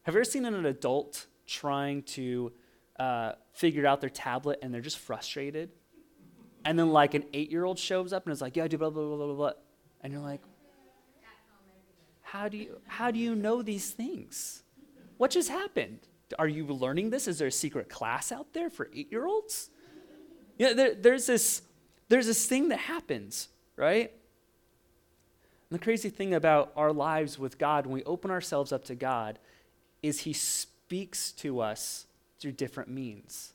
Have 0.04 0.16
you 0.16 0.20
ever 0.20 0.26
seen 0.26 0.46
an 0.46 0.66
adult 0.66 1.28
trying 1.46 2.04
to 2.04 2.52
uh, 3.00 3.34
figure 3.54 3.86
out 3.86 4.02
their 4.02 4.10
tablet 4.10 4.60
and 4.62 4.74
they're 4.74 4.82
just 4.82 4.98
frustrated? 4.98 5.70
And 6.66 6.80
then 6.80 6.90
like 6.90 7.14
an 7.14 7.26
eight 7.34 7.52
year 7.52 7.64
old 7.64 7.78
shows 7.78 8.12
up 8.12 8.26
and 8.26 8.34
is 8.34 8.42
like, 8.42 8.56
"Yeah, 8.56 8.64
I 8.64 8.68
do 8.68 8.78
blah 8.78 8.90
blah 8.90 9.06
blah 9.06 9.18
blah 9.18 9.36
blah," 9.36 9.52
and 10.02 10.12
you're 10.12 10.22
like, 10.22 10.42
"How 12.22 12.48
do 12.48 12.58
you 12.58 12.82
how 12.88 13.12
do 13.12 13.20
you 13.20 13.36
know 13.36 13.62
these 13.62 13.92
things? 13.92 14.64
What 15.18 15.32
just 15.32 15.50
happened? 15.50 16.00
Are 16.40 16.48
you 16.48 16.66
learning 16.66 17.12
this? 17.12 17.28
Is 17.28 17.38
there 17.38 17.50
a 17.50 17.52
secret 17.52 17.90
class 17.90 18.32
out 18.32 18.54
there 18.54 18.70
for 18.70 18.90
eight 18.96 19.12
year 19.12 19.28
olds?" 19.28 19.70
Yeah, 20.58 20.74
there, 20.74 20.96
there's 20.96 21.26
this 21.26 21.64
there's 22.14 22.28
this 22.28 22.46
thing 22.46 22.70
that 22.70 22.78
happens, 22.78 23.50
right? 23.76 24.12
And 25.72 25.80
the 25.80 25.84
crazy 25.84 26.12
thing 26.12 26.36
about 26.36 26.72
our 26.76 26.94
lives 26.94 27.40
with 27.40 27.58
God, 27.58 27.88
when 27.88 27.96
we 27.96 28.04
open 28.04 28.30
ourselves 28.30 28.72
up 28.72 28.86
to 28.86 28.94
God, 28.94 29.40
is 30.04 30.20
He 30.20 30.32
speaks 30.32 31.32
to 31.32 31.60
us 31.60 32.06
through 32.40 32.52
different 32.52 32.92
means. 32.92 33.54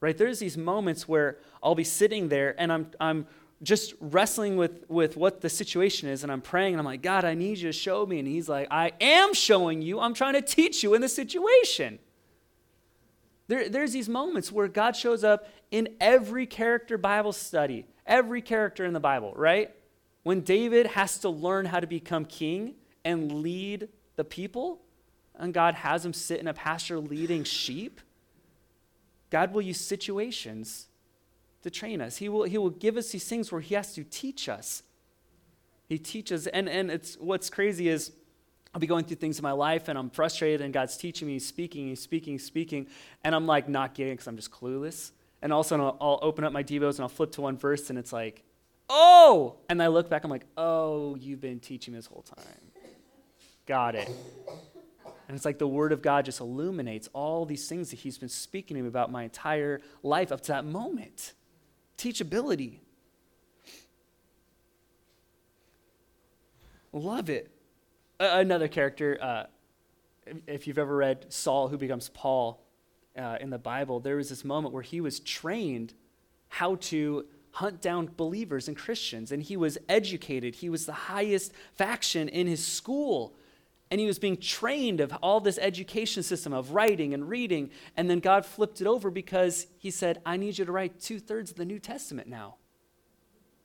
Right? 0.00 0.16
There's 0.16 0.38
these 0.38 0.56
moments 0.56 1.06
where 1.06 1.36
I'll 1.62 1.74
be 1.74 1.84
sitting 1.84 2.30
there 2.30 2.58
and 2.58 2.72
I'm, 2.72 2.86
I'm 2.98 3.26
just 3.62 3.92
wrestling 4.00 4.56
with, 4.56 4.88
with 4.88 5.14
what 5.14 5.42
the 5.42 5.50
situation 5.50 6.08
is, 6.08 6.22
and 6.22 6.32
I'm 6.32 6.40
praying, 6.40 6.72
and 6.72 6.80
I'm 6.80 6.86
like, 6.86 7.02
God, 7.02 7.26
I 7.26 7.34
need 7.34 7.58
you 7.58 7.68
to 7.68 7.72
show 7.74 8.06
me. 8.06 8.18
And 8.18 8.26
He's 8.26 8.48
like, 8.48 8.68
I 8.70 8.92
am 8.98 9.34
showing 9.34 9.82
you. 9.82 10.00
I'm 10.00 10.14
trying 10.14 10.34
to 10.34 10.42
teach 10.42 10.82
you 10.82 10.94
in 10.94 11.02
the 11.02 11.10
situation. 11.10 11.98
There, 13.46 13.68
there's 13.68 13.92
these 13.92 14.08
moments 14.08 14.50
where 14.50 14.68
God 14.68 14.96
shows 14.96 15.22
up 15.22 15.48
in 15.70 15.88
every 16.00 16.46
character 16.46 16.96
Bible 16.96 17.32
study, 17.32 17.86
every 18.06 18.40
character 18.40 18.84
in 18.84 18.92
the 18.92 19.00
Bible, 19.00 19.32
right? 19.36 19.74
When 20.22 20.40
David 20.40 20.86
has 20.88 21.18
to 21.18 21.28
learn 21.28 21.66
how 21.66 21.80
to 21.80 21.86
become 21.86 22.24
king 22.24 22.74
and 23.04 23.42
lead 23.42 23.88
the 24.16 24.24
people, 24.24 24.80
and 25.36 25.52
God 25.52 25.74
has 25.74 26.06
him 26.06 26.12
sit 26.12 26.40
in 26.40 26.48
a 26.48 26.54
pasture 26.54 26.98
leading 26.98 27.44
sheep, 27.44 28.00
God 29.30 29.52
will 29.52 29.62
use 29.62 29.80
situations 29.80 30.86
to 31.64 31.70
train 31.70 32.00
us. 32.00 32.18
He 32.18 32.28
will, 32.28 32.44
he 32.44 32.56
will 32.56 32.70
give 32.70 32.96
us 32.96 33.10
these 33.10 33.26
things 33.26 33.50
where 33.50 33.60
He 33.60 33.74
has 33.74 33.94
to 33.94 34.04
teach 34.04 34.48
us. 34.48 34.82
He 35.88 35.98
teaches, 35.98 36.46
and, 36.46 36.68
and 36.68 36.90
it's 36.90 37.16
what's 37.16 37.50
crazy 37.50 37.88
is 37.88 38.12
I'll 38.74 38.80
be 38.80 38.88
going 38.88 39.04
through 39.04 39.16
things 39.16 39.38
in 39.38 39.44
my 39.44 39.52
life 39.52 39.86
and 39.86 39.96
I'm 39.96 40.10
frustrated 40.10 40.60
and 40.60 40.74
God's 40.74 40.96
teaching 40.96 41.28
me, 41.28 41.34
He's 41.34 41.46
speaking, 41.46 41.88
He's 41.88 42.02
speaking, 42.02 42.40
speaking, 42.40 42.88
and 43.22 43.32
I'm 43.32 43.46
like 43.46 43.68
not 43.68 43.94
getting 43.94 44.14
because 44.14 44.26
I'm 44.26 44.36
just 44.36 44.50
clueless. 44.50 45.12
And 45.42 45.52
all 45.52 45.60
of 45.60 45.66
a 45.66 45.68
sudden 45.68 45.84
I'll, 45.84 45.96
I'll 46.00 46.18
open 46.22 46.42
up 46.42 46.52
my 46.52 46.64
Devos 46.64 46.96
and 46.96 47.00
I'll 47.00 47.08
flip 47.08 47.30
to 47.32 47.40
one 47.40 47.56
verse 47.56 47.88
and 47.88 47.98
it's 47.98 48.12
like, 48.12 48.42
oh! 48.90 49.56
And 49.68 49.80
I 49.80 49.86
look 49.86 50.10
back, 50.10 50.24
I'm 50.24 50.30
like, 50.30 50.46
oh, 50.56 51.14
you've 51.14 51.40
been 51.40 51.60
teaching 51.60 51.94
this 51.94 52.06
whole 52.06 52.22
time. 52.22 52.72
Got 53.64 53.94
it. 53.94 54.10
And 55.28 55.36
it's 55.36 55.44
like 55.44 55.58
the 55.58 55.68
Word 55.68 55.92
of 55.92 56.02
God 56.02 56.24
just 56.24 56.40
illuminates 56.40 57.08
all 57.12 57.46
these 57.46 57.68
things 57.68 57.90
that 57.90 58.00
He's 58.00 58.18
been 58.18 58.28
speaking 58.28 58.76
to 58.76 58.82
me 58.82 58.88
about 58.88 59.10
my 59.10 59.22
entire 59.22 59.80
life 60.02 60.32
up 60.32 60.40
to 60.42 60.48
that 60.48 60.64
moment. 60.64 61.32
Teachability. 61.96 62.80
Love 66.92 67.30
it 67.30 67.52
another 68.20 68.68
character, 68.68 69.18
uh, 69.20 69.44
if 70.46 70.66
you've 70.66 70.78
ever 70.78 70.96
read 70.96 71.26
Saul, 71.28 71.68
who 71.68 71.76
becomes 71.78 72.08
Paul 72.08 72.64
uh, 73.16 73.36
in 73.40 73.50
the 73.50 73.58
Bible, 73.58 74.00
there 74.00 74.16
was 74.16 74.28
this 74.28 74.44
moment 74.44 74.74
where 74.74 74.82
he 74.82 75.00
was 75.00 75.20
trained 75.20 75.94
how 76.48 76.76
to 76.76 77.26
hunt 77.52 77.80
down 77.80 78.10
believers 78.16 78.66
and 78.68 78.76
Christians, 78.76 79.30
and 79.30 79.42
he 79.42 79.56
was 79.56 79.78
educated. 79.88 80.56
He 80.56 80.68
was 80.68 80.86
the 80.86 80.92
highest 80.92 81.52
faction 81.74 82.28
in 82.28 82.46
his 82.46 82.64
school. 82.64 83.34
And 83.90 84.00
he 84.00 84.06
was 84.06 84.18
being 84.18 84.38
trained 84.38 85.00
of 85.00 85.12
all 85.22 85.40
this 85.40 85.58
education 85.58 86.24
system 86.24 86.52
of 86.52 86.72
writing 86.72 87.14
and 87.14 87.28
reading. 87.28 87.70
And 87.96 88.10
then 88.10 88.18
God 88.18 88.44
flipped 88.44 88.80
it 88.80 88.88
over 88.88 89.10
because 89.10 89.68
he 89.78 89.90
said, 89.90 90.20
I 90.26 90.36
need 90.36 90.58
you 90.58 90.64
to 90.64 90.72
write 90.72 91.00
two 91.00 91.20
thirds 91.20 91.52
of 91.52 91.56
the 91.56 91.64
New 91.64 91.78
Testament 91.78 92.26
now. 92.26 92.56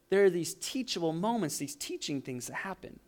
There 0.10 0.24
are 0.26 0.30
these 0.30 0.54
teachable 0.54 1.14
moments, 1.14 1.58
these 1.58 1.76
teaching 1.76 2.22
things 2.22 2.48
that 2.48 2.58
happen. 2.58 3.00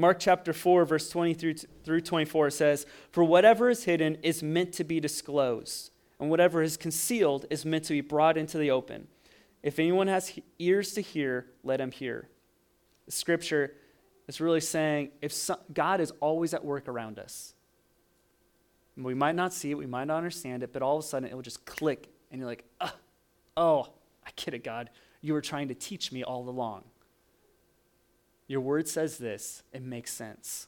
Mark 0.00 0.20
chapter 0.20 0.52
4, 0.52 0.84
verse 0.84 1.10
20 1.10 1.34
through, 1.34 1.54
through 1.84 2.00
24 2.00 2.50
says, 2.50 2.86
For 3.10 3.24
whatever 3.24 3.68
is 3.68 3.82
hidden 3.82 4.14
is 4.22 4.44
meant 4.44 4.72
to 4.74 4.84
be 4.84 5.00
disclosed, 5.00 5.90
and 6.20 6.30
whatever 6.30 6.62
is 6.62 6.76
concealed 6.76 7.46
is 7.50 7.64
meant 7.64 7.82
to 7.86 7.94
be 7.94 8.00
brought 8.00 8.36
into 8.36 8.58
the 8.58 8.70
open. 8.70 9.08
If 9.60 9.80
anyone 9.80 10.06
has 10.06 10.38
ears 10.60 10.92
to 10.92 11.00
hear, 11.00 11.46
let 11.64 11.80
him 11.80 11.90
hear. 11.90 12.28
The 13.06 13.12
scripture 13.12 13.74
is 14.28 14.40
really 14.40 14.60
saying 14.60 15.10
if 15.20 15.50
God 15.72 16.00
is 16.00 16.12
always 16.20 16.54
at 16.54 16.64
work 16.64 16.86
around 16.86 17.18
us, 17.18 17.54
we 18.96 19.14
might 19.14 19.34
not 19.34 19.52
see 19.52 19.72
it, 19.72 19.74
we 19.74 19.86
might 19.86 20.06
not 20.06 20.18
understand 20.18 20.62
it, 20.62 20.72
but 20.72 20.80
all 20.80 20.98
of 20.98 21.04
a 21.04 21.08
sudden 21.08 21.28
it 21.28 21.34
will 21.34 21.42
just 21.42 21.66
click, 21.66 22.08
and 22.30 22.38
you're 22.38 22.48
like, 22.48 22.64
oh, 23.56 23.88
I 24.24 24.30
get 24.36 24.54
it, 24.54 24.62
God. 24.62 24.90
You 25.22 25.32
were 25.32 25.40
trying 25.40 25.66
to 25.68 25.74
teach 25.74 26.12
me 26.12 26.22
all 26.22 26.48
along. 26.48 26.84
Your 28.48 28.62
word 28.62 28.88
says 28.88 29.18
this, 29.18 29.62
it 29.72 29.82
makes 29.82 30.10
sense. 30.10 30.66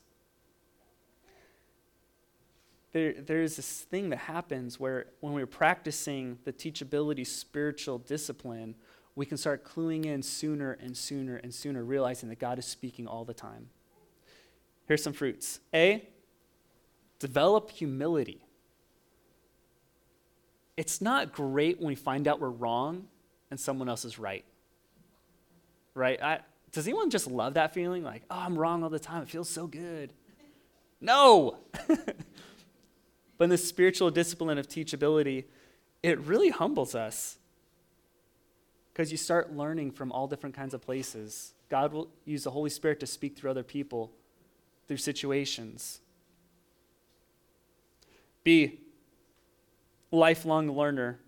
There, 2.92 3.14
there's 3.14 3.56
this 3.56 3.82
thing 3.82 4.10
that 4.10 4.18
happens 4.18 4.78
where 4.78 5.06
when 5.20 5.32
we're 5.32 5.46
practicing 5.46 6.38
the 6.44 6.52
teachability 6.52 7.26
spiritual 7.26 7.98
discipline, 7.98 8.74
we 9.14 9.26
can 9.26 9.36
start 9.36 9.64
cluing 9.64 10.06
in 10.06 10.22
sooner 10.22 10.72
and 10.72 10.96
sooner 10.96 11.36
and 11.36 11.54
sooner, 11.54 11.84
realizing 11.84 12.28
that 12.28 12.38
God 12.38 12.58
is 12.58 12.66
speaking 12.66 13.06
all 13.06 13.24
the 13.24 13.34
time. 13.34 13.68
Here's 14.86 15.02
some 15.02 15.12
fruits. 15.12 15.60
A, 15.72 16.06
develop 17.18 17.70
humility. 17.70 18.44
It's 20.76 21.00
not 21.00 21.32
great 21.32 21.78
when 21.78 21.88
we 21.88 21.94
find 21.94 22.26
out 22.26 22.40
we're 22.40 22.48
wrong 22.50 23.06
and 23.50 23.60
someone 23.60 23.88
else 23.88 24.04
is 24.04 24.18
right. 24.18 24.44
Right? 25.94 26.20
I, 26.22 26.40
does 26.72 26.86
anyone 26.86 27.10
just 27.10 27.26
love 27.26 27.54
that 27.54 27.74
feeling? 27.74 28.04
Like, 28.04 28.22
oh, 28.30 28.38
I'm 28.38 28.56
wrong 28.56 28.82
all 28.82 28.90
the 28.90 28.98
time. 28.98 29.22
It 29.22 29.28
feels 29.28 29.48
so 29.48 29.66
good. 29.66 30.12
No! 31.02 31.56
but 31.88 33.44
in 33.44 33.48
the 33.48 33.56
spiritual 33.56 34.10
discipline 34.10 34.58
of 34.58 34.68
teachability, 34.68 35.44
it 36.02 36.20
really 36.20 36.50
humbles 36.50 36.94
us 36.94 37.38
because 38.92 39.10
you 39.10 39.16
start 39.16 39.56
learning 39.56 39.92
from 39.92 40.12
all 40.12 40.26
different 40.26 40.54
kinds 40.54 40.74
of 40.74 40.82
places. 40.82 41.54
God 41.70 41.94
will 41.94 42.10
use 42.26 42.44
the 42.44 42.50
Holy 42.50 42.68
Spirit 42.68 43.00
to 43.00 43.06
speak 43.06 43.38
through 43.38 43.50
other 43.50 43.62
people, 43.62 44.12
through 44.88 44.98
situations. 44.98 46.00
B, 48.44 48.80
lifelong 50.10 50.70
learner. 50.70 51.18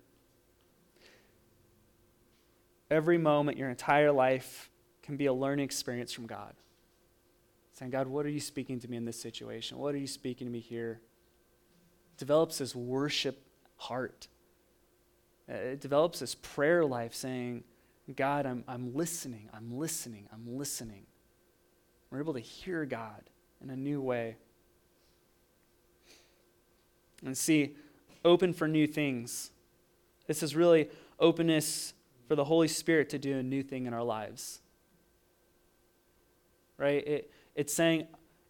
Every 2.91 3.17
moment, 3.17 3.57
your 3.57 3.69
entire 3.69 4.11
life, 4.11 4.69
can 5.03 5.17
be 5.17 5.27
a 5.27 5.33
learning 5.33 5.65
experience 5.65 6.11
from 6.11 6.25
God. 6.25 6.53
Saying, 7.73 7.91
God, 7.91 8.07
what 8.07 8.25
are 8.25 8.29
you 8.29 8.39
speaking 8.39 8.79
to 8.79 8.87
me 8.89 8.97
in 8.97 9.05
this 9.05 9.19
situation? 9.19 9.77
What 9.77 9.93
are 9.93 9.99
you 9.99 10.07
speaking 10.07 10.47
to 10.47 10.51
me 10.51 10.59
here? 10.59 11.01
Develops 12.17 12.59
this 12.59 12.75
worship 12.75 13.45
heart. 13.77 14.27
Uh, 15.49 15.53
it 15.53 15.81
develops 15.81 16.19
this 16.19 16.35
prayer 16.35 16.85
life 16.85 17.13
saying, 17.13 17.63
God, 18.15 18.45
I'm, 18.45 18.63
I'm 18.67 18.95
listening, 18.95 19.49
I'm 19.53 19.77
listening, 19.77 20.27
I'm 20.31 20.57
listening. 20.57 21.05
We're 22.09 22.19
able 22.19 22.33
to 22.33 22.39
hear 22.39 22.85
God 22.85 23.29
in 23.61 23.69
a 23.69 23.75
new 23.75 24.01
way. 24.01 24.37
And 27.25 27.37
see, 27.37 27.75
open 28.23 28.53
for 28.53 28.67
new 28.67 28.87
things. 28.87 29.51
This 30.27 30.43
is 30.43 30.55
really 30.55 30.89
openness 31.19 31.93
for 32.27 32.35
the 32.35 32.43
Holy 32.43 32.67
Spirit 32.67 33.09
to 33.09 33.17
do 33.17 33.37
a 33.37 33.43
new 33.43 33.63
thing 33.63 33.85
in 33.85 33.93
our 33.93 34.03
lives. 34.03 34.61
Right? 36.83 37.07
It, 37.07 37.31
it's 37.55 37.73
saying, 37.73 38.07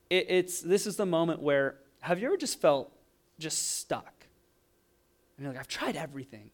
it, 0.10 0.26
it's, 0.28 0.62
this 0.62 0.88
is 0.88 0.96
the 0.96 1.06
moment 1.06 1.40
where, 1.40 1.76
have 2.02 2.20
you 2.20 2.26
ever 2.26 2.36
just 2.36 2.60
felt 2.60 2.92
just 3.38 3.78
stuck? 3.78 4.26
And 5.38 5.46
you're 5.46 5.54
like, 5.54 5.60
I've 5.60 5.68
tried 5.68 5.96
everything. 5.96 6.50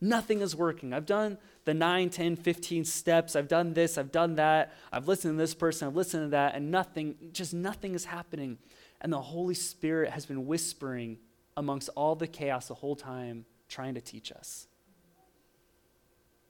Nothing 0.00 0.42
is 0.42 0.54
working. 0.54 0.92
I've 0.92 1.06
done 1.06 1.38
the 1.64 1.74
9, 1.74 2.10
10, 2.10 2.36
15 2.36 2.84
steps. 2.84 3.34
I've 3.34 3.48
done 3.48 3.74
this, 3.74 3.98
I've 3.98 4.12
done 4.12 4.36
that. 4.36 4.74
I've 4.92 5.08
listened 5.08 5.34
to 5.34 5.42
this 5.42 5.54
person, 5.54 5.88
I've 5.88 5.96
listened 5.96 6.26
to 6.26 6.30
that, 6.30 6.54
and 6.54 6.70
nothing, 6.70 7.16
just 7.32 7.52
nothing 7.52 7.94
is 7.94 8.04
happening. 8.04 8.58
And 9.00 9.12
the 9.12 9.20
Holy 9.20 9.54
Spirit 9.54 10.10
has 10.10 10.24
been 10.24 10.46
whispering 10.46 11.18
amongst 11.56 11.88
all 11.96 12.14
the 12.14 12.28
chaos 12.28 12.68
the 12.68 12.74
whole 12.74 12.94
time, 12.94 13.44
trying 13.68 13.94
to 13.94 14.00
teach 14.00 14.30
us. 14.30 14.68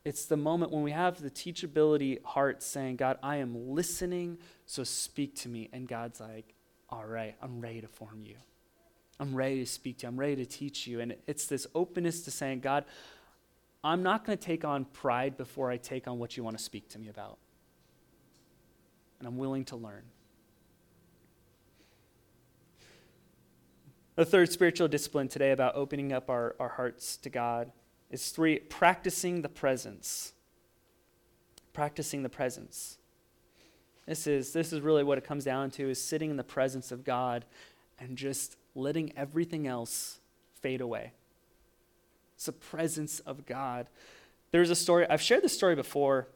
It's 0.04 0.26
the 0.26 0.36
moment 0.36 0.70
when 0.70 0.82
we 0.82 0.90
have 0.90 1.22
the 1.22 1.30
teachability 1.30 2.22
heart 2.24 2.62
saying, 2.62 2.96
God, 2.96 3.18
I 3.22 3.36
am 3.36 3.70
listening, 3.70 4.36
so 4.66 4.84
speak 4.84 5.34
to 5.36 5.48
me. 5.48 5.68
And 5.72 5.86
God's 5.88 6.20
like, 6.20 6.54
all 6.90 7.04
right, 7.04 7.34
I'm 7.42 7.60
ready 7.60 7.80
to 7.80 7.88
form 7.88 8.22
you. 8.24 8.36
I'm 9.20 9.34
ready 9.34 9.58
to 9.60 9.66
speak 9.66 9.98
to 9.98 10.06
you. 10.06 10.08
I'm 10.08 10.18
ready 10.18 10.36
to 10.36 10.46
teach 10.46 10.86
you. 10.86 11.00
And 11.00 11.16
it's 11.26 11.46
this 11.46 11.66
openness 11.74 12.22
to 12.22 12.30
saying, 12.30 12.60
God, 12.60 12.84
I'm 13.82 14.02
not 14.02 14.24
going 14.24 14.36
to 14.38 14.44
take 14.44 14.64
on 14.64 14.86
pride 14.86 15.36
before 15.36 15.70
I 15.70 15.76
take 15.76 16.08
on 16.08 16.18
what 16.18 16.36
you 16.36 16.42
want 16.42 16.56
to 16.58 16.64
speak 16.64 16.88
to 16.90 16.98
me 16.98 17.08
about. 17.08 17.38
And 19.18 19.28
I'm 19.28 19.36
willing 19.36 19.64
to 19.66 19.76
learn. 19.76 20.02
The 24.16 24.24
third 24.24 24.50
spiritual 24.50 24.88
discipline 24.88 25.28
today 25.28 25.50
about 25.50 25.74
opening 25.74 26.12
up 26.12 26.30
our, 26.30 26.54
our 26.60 26.68
hearts 26.68 27.16
to 27.18 27.30
God 27.30 27.72
is 28.10 28.30
three 28.30 28.58
practicing 28.58 29.42
the 29.42 29.48
presence. 29.48 30.32
Practicing 31.72 32.22
the 32.22 32.28
presence. 32.28 32.98
This 34.06 34.26
is, 34.26 34.52
this 34.52 34.72
is 34.72 34.80
really 34.80 35.02
what 35.02 35.18
it 35.18 35.24
comes 35.24 35.44
down 35.44 35.70
to 35.72 35.88
is 35.88 36.00
sitting 36.00 36.30
in 36.30 36.36
the 36.36 36.44
presence 36.44 36.92
of 36.92 37.04
God 37.04 37.44
and 37.98 38.16
just 38.16 38.56
letting 38.74 39.12
everything 39.16 39.66
else 39.66 40.20
fade 40.60 40.80
away. 40.80 41.12
It's 42.36 42.46
the 42.46 42.52
presence 42.52 43.20
of 43.20 43.46
God. 43.46 43.86
There's 44.50 44.70
a 44.70 44.74
story, 44.74 45.06
I've 45.08 45.22
shared 45.22 45.42
this 45.42 45.54
story 45.54 45.74
before, 45.74 46.28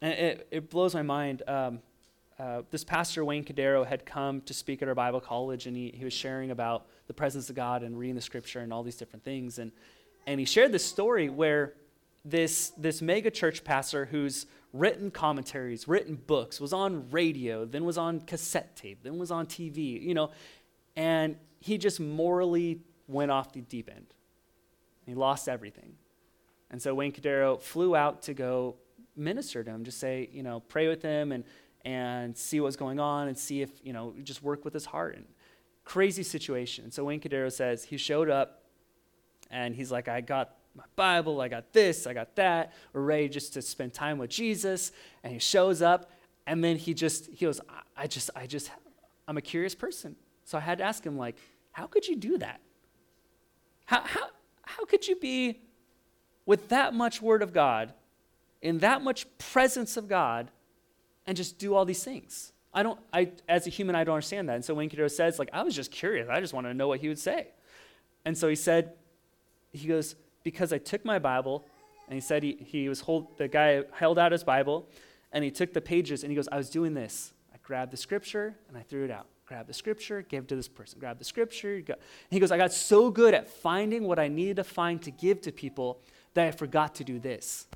and 0.00 0.12
it, 0.12 0.48
it 0.50 0.70
blows 0.70 0.94
my 0.94 1.02
mind. 1.02 1.42
Um, 1.46 1.80
uh, 2.38 2.62
this 2.70 2.84
pastor, 2.84 3.24
Wayne 3.24 3.44
Cordeiro, 3.44 3.84
had 3.84 4.06
come 4.06 4.40
to 4.42 4.54
speak 4.54 4.80
at 4.80 4.88
our 4.88 4.94
Bible 4.94 5.20
college, 5.20 5.66
and 5.66 5.76
he, 5.76 5.92
he 5.94 6.04
was 6.04 6.12
sharing 6.12 6.52
about 6.52 6.86
the 7.08 7.14
presence 7.14 7.50
of 7.50 7.56
God 7.56 7.82
and 7.82 7.98
reading 7.98 8.14
the 8.14 8.20
scripture 8.20 8.60
and 8.60 8.72
all 8.72 8.84
these 8.84 8.96
different 8.96 9.24
things. 9.24 9.58
And, 9.58 9.72
and 10.26 10.38
he 10.38 10.46
shared 10.46 10.70
this 10.70 10.84
story 10.84 11.28
where 11.28 11.74
this, 12.24 12.70
this 12.76 13.02
mega 13.02 13.30
church 13.30 13.64
pastor 13.64 14.04
who's 14.04 14.46
written 14.72 15.10
commentaries, 15.10 15.88
written 15.88 16.16
books, 16.16 16.60
was 16.60 16.72
on 16.72 17.10
radio, 17.10 17.64
then 17.64 17.84
was 17.84 17.98
on 17.98 18.20
cassette 18.20 18.76
tape, 18.76 19.02
then 19.02 19.18
was 19.18 19.30
on 19.30 19.46
TV, 19.46 20.00
you 20.02 20.14
know, 20.14 20.30
and 20.96 21.36
he 21.60 21.78
just 21.78 22.00
morally 22.00 22.80
went 23.06 23.30
off 23.30 23.52
the 23.52 23.60
deep 23.60 23.90
end. 23.94 24.06
He 25.06 25.14
lost 25.14 25.48
everything. 25.48 25.94
And 26.70 26.82
so 26.82 26.94
Wayne 26.94 27.12
Cordeiro 27.12 27.60
flew 27.60 27.96
out 27.96 28.22
to 28.22 28.34
go 28.34 28.76
minister 29.16 29.64
to 29.64 29.70
him, 29.70 29.84
just 29.84 29.98
say, 29.98 30.28
you 30.32 30.42
know, 30.42 30.60
pray 30.60 30.86
with 30.86 31.02
him 31.02 31.32
and, 31.32 31.44
and 31.84 32.36
see 32.36 32.60
what's 32.60 32.76
going 32.76 33.00
on 33.00 33.28
and 33.28 33.38
see 33.38 33.62
if, 33.62 33.70
you 33.82 33.92
know, 33.92 34.14
just 34.22 34.42
work 34.42 34.64
with 34.64 34.74
his 34.74 34.84
heart. 34.84 35.16
And 35.16 35.24
crazy 35.88 36.22
situation. 36.22 36.90
So 36.90 37.04
Wayne 37.04 37.18
Cordeiro 37.18 37.50
says 37.50 37.84
he 37.84 37.96
showed 37.96 38.28
up 38.28 38.64
and 39.50 39.74
he's 39.74 39.90
like, 39.90 40.06
I 40.06 40.20
got 40.20 40.57
my 40.78 40.84
Bible, 40.94 41.40
I 41.40 41.48
got 41.48 41.72
this, 41.72 42.06
I 42.06 42.14
got 42.14 42.36
that. 42.36 42.72
We're 42.92 43.02
ready 43.02 43.28
just 43.28 43.52
to 43.54 43.62
spend 43.62 43.92
time 43.92 44.16
with 44.16 44.30
Jesus. 44.30 44.92
And 45.24 45.32
he 45.32 45.40
shows 45.40 45.82
up 45.82 46.12
and 46.46 46.62
then 46.62 46.76
he 46.76 46.94
just, 46.94 47.28
he 47.30 47.44
goes, 47.44 47.60
I 47.96 48.06
just, 48.06 48.30
I 48.36 48.46
just, 48.46 48.70
I'm 49.26 49.36
a 49.36 49.42
curious 49.42 49.74
person. 49.74 50.14
So 50.44 50.56
I 50.56 50.60
had 50.60 50.78
to 50.78 50.84
ask 50.84 51.04
him, 51.04 51.18
like, 51.18 51.36
how 51.72 51.86
could 51.88 52.06
you 52.06 52.14
do 52.14 52.38
that? 52.38 52.60
How, 53.86 54.02
how, 54.02 54.28
how 54.62 54.84
could 54.84 55.08
you 55.08 55.16
be 55.16 55.60
with 56.46 56.68
that 56.68 56.94
much 56.94 57.20
word 57.20 57.42
of 57.42 57.52
God, 57.52 57.92
in 58.62 58.78
that 58.78 59.02
much 59.02 59.26
presence 59.38 59.96
of 59.96 60.08
God, 60.08 60.50
and 61.26 61.36
just 61.36 61.58
do 61.58 61.74
all 61.74 61.84
these 61.84 62.04
things? 62.04 62.52
I 62.72 62.82
don't, 62.82 63.00
I, 63.12 63.32
as 63.48 63.66
a 63.66 63.70
human, 63.70 63.96
I 63.96 64.04
don't 64.04 64.14
understand 64.14 64.48
that. 64.48 64.54
And 64.54 64.64
so 64.64 64.74
Wayne 64.74 64.88
Cordeiro 64.88 65.10
says, 65.10 65.38
like, 65.38 65.50
I 65.52 65.62
was 65.62 65.74
just 65.74 65.90
curious. 65.90 66.28
I 66.30 66.40
just 66.40 66.54
wanted 66.54 66.68
to 66.68 66.74
know 66.74 66.86
what 66.86 67.00
he 67.00 67.08
would 67.08 67.18
say. 67.18 67.48
And 68.24 68.38
so 68.38 68.48
he 68.48 68.54
said, 68.54 68.92
he 69.72 69.88
goes, 69.88 70.14
because 70.42 70.72
I 70.72 70.78
took 70.78 71.04
my 71.04 71.18
Bible, 71.18 71.64
and 72.06 72.14
he 72.14 72.20
said 72.20 72.42
he, 72.42 72.58
he 72.64 72.88
was 72.88 73.00
hold, 73.00 73.36
the 73.38 73.48
guy 73.48 73.82
held 73.92 74.18
out 74.18 74.32
his 74.32 74.44
Bible, 74.44 74.88
and 75.32 75.44
he 75.44 75.50
took 75.50 75.72
the 75.72 75.80
pages, 75.80 76.22
and 76.22 76.30
he 76.30 76.36
goes, 76.36 76.48
I 76.50 76.56
was 76.56 76.70
doing 76.70 76.94
this. 76.94 77.32
I 77.52 77.58
grabbed 77.62 77.92
the 77.92 77.96
scripture, 77.96 78.56
and 78.68 78.76
I 78.76 78.82
threw 78.82 79.04
it 79.04 79.10
out 79.10 79.26
grab 79.48 79.66
the 79.66 79.72
scripture, 79.72 80.20
give 80.22 80.46
to 80.46 80.54
this 80.54 80.68
person, 80.68 80.98
grab 81.00 81.18
the 81.18 81.24
scripture. 81.24 81.82
He 82.30 82.38
goes, 82.38 82.52
I 82.52 82.58
got 82.58 82.72
so 82.72 83.10
good 83.10 83.32
at 83.32 83.48
finding 83.48 84.04
what 84.04 84.18
I 84.18 84.28
needed 84.28 84.56
to 84.56 84.64
find 84.64 85.00
to 85.02 85.10
give 85.10 85.40
to 85.42 85.52
people 85.52 86.00
that 86.34 86.46
I 86.46 86.50
forgot 86.50 86.96
to 86.96 87.04
do 87.04 87.18
this. 87.18 87.66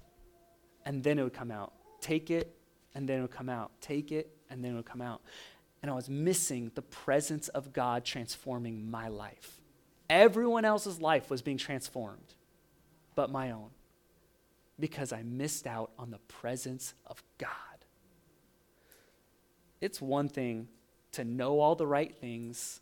And 0.85 1.03
then 1.03 1.18
it 1.18 1.22
would 1.22 1.33
come 1.33 1.51
out. 1.51 1.72
Take 2.01 2.31
it, 2.31 2.55
and 2.94 3.09
then 3.09 3.18
it 3.18 3.22
would 3.22 3.31
come 3.31 3.48
out. 3.48 3.72
Take 3.81 4.12
it, 4.12 4.37
and 4.51 4.62
then 4.62 4.72
it 4.72 4.77
would 4.77 4.85
come 4.85 5.01
out. 5.01 5.22
And 5.83 5.90
I 5.90 5.94
was 5.94 6.11
missing 6.11 6.70
the 6.75 6.83
presence 6.83 7.48
of 7.48 7.72
God 7.72 8.05
transforming 8.05 8.90
my 8.90 9.09
life. 9.09 9.61
Everyone 10.11 10.66
else's 10.66 11.01
life 11.01 11.31
was 11.31 11.40
being 11.40 11.57
transformed, 11.57 12.35
but 13.14 13.31
my 13.31 13.51
own, 13.51 13.70
because 14.79 15.12
I 15.12 15.22
missed 15.22 15.66
out 15.66 15.90
on 15.98 16.11
the 16.11 16.18
presence 16.18 16.94
of 17.07 17.22
God. 17.38 17.48
It's 19.81 20.01
one 20.01 20.29
thing 20.29 20.68
to 21.12 21.25
know 21.25 21.61
all 21.61 21.75
the 21.75 21.87
right 21.87 22.14
things, 22.14 22.81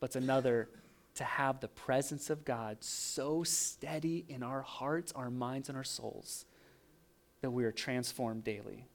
but 0.00 0.06
it's 0.06 0.16
another 0.16 0.68
to 1.16 1.24
have 1.24 1.60
the 1.60 1.68
presence 1.68 2.30
of 2.30 2.44
God 2.44 2.78
so 2.80 3.42
steady 3.42 4.24
in 4.28 4.42
our 4.42 4.62
hearts, 4.62 5.12
our 5.12 5.30
minds, 5.30 5.68
and 5.68 5.76
our 5.76 5.84
souls 5.84 6.44
that 7.40 7.50
we 7.50 7.64
are 7.64 7.72
transformed 7.72 8.44
daily. 8.44 8.86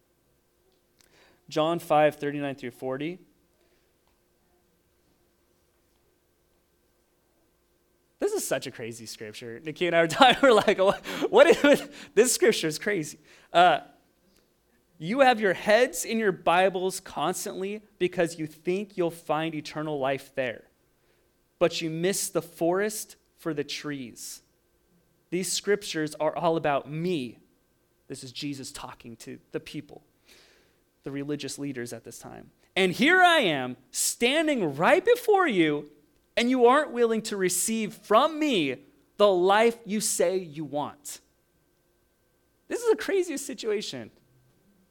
John 1.49 1.79
5 1.79 2.15
39 2.15 2.55
through 2.55 2.71
40. 2.71 3.19
This 8.21 8.33
is 8.33 8.47
such 8.47 8.67
a 8.67 8.71
crazy 8.71 9.07
scripture. 9.07 9.59
Nikki 9.65 9.87
and 9.87 9.95
I 9.95 10.01
were 10.01 10.07
talking, 10.07 10.37
we're 10.43 10.53
like, 10.53 10.77
what, 11.31 11.47
is 11.47 11.89
this 12.13 12.31
scripture 12.33 12.67
is 12.67 12.77
crazy. 12.77 13.17
Uh, 13.51 13.79
you 14.99 15.21
have 15.21 15.41
your 15.41 15.55
heads 15.55 16.05
in 16.05 16.19
your 16.19 16.31
Bibles 16.31 16.99
constantly 16.99 17.81
because 17.97 18.37
you 18.37 18.45
think 18.45 18.95
you'll 18.95 19.09
find 19.09 19.55
eternal 19.55 19.97
life 19.97 20.31
there. 20.35 20.65
But 21.57 21.81
you 21.81 21.89
miss 21.89 22.29
the 22.29 22.43
forest 22.43 23.15
for 23.39 23.55
the 23.55 23.63
trees. 23.63 24.43
These 25.31 25.51
scriptures 25.51 26.13
are 26.19 26.35
all 26.35 26.57
about 26.57 26.87
me. 26.87 27.39
This 28.07 28.23
is 28.23 28.31
Jesus 28.31 28.71
talking 28.71 29.15
to 29.17 29.39
the 29.51 29.59
people, 29.59 30.03
the 31.03 31.09
religious 31.09 31.57
leaders 31.57 31.91
at 31.91 32.03
this 32.03 32.19
time. 32.19 32.51
And 32.75 32.91
here 32.91 33.19
I 33.19 33.39
am 33.39 33.77
standing 33.89 34.75
right 34.75 35.03
before 35.03 35.47
you, 35.47 35.89
and 36.37 36.49
you 36.49 36.65
aren't 36.65 36.91
willing 36.91 37.21
to 37.23 37.37
receive 37.37 37.93
from 37.93 38.39
me 38.39 38.77
the 39.17 39.27
life 39.27 39.77
you 39.85 39.99
say 39.99 40.37
you 40.37 40.65
want. 40.65 41.19
This 42.67 42.81
is 42.81 42.89
the 42.89 42.95
craziest 42.95 43.45
situation. 43.45 44.09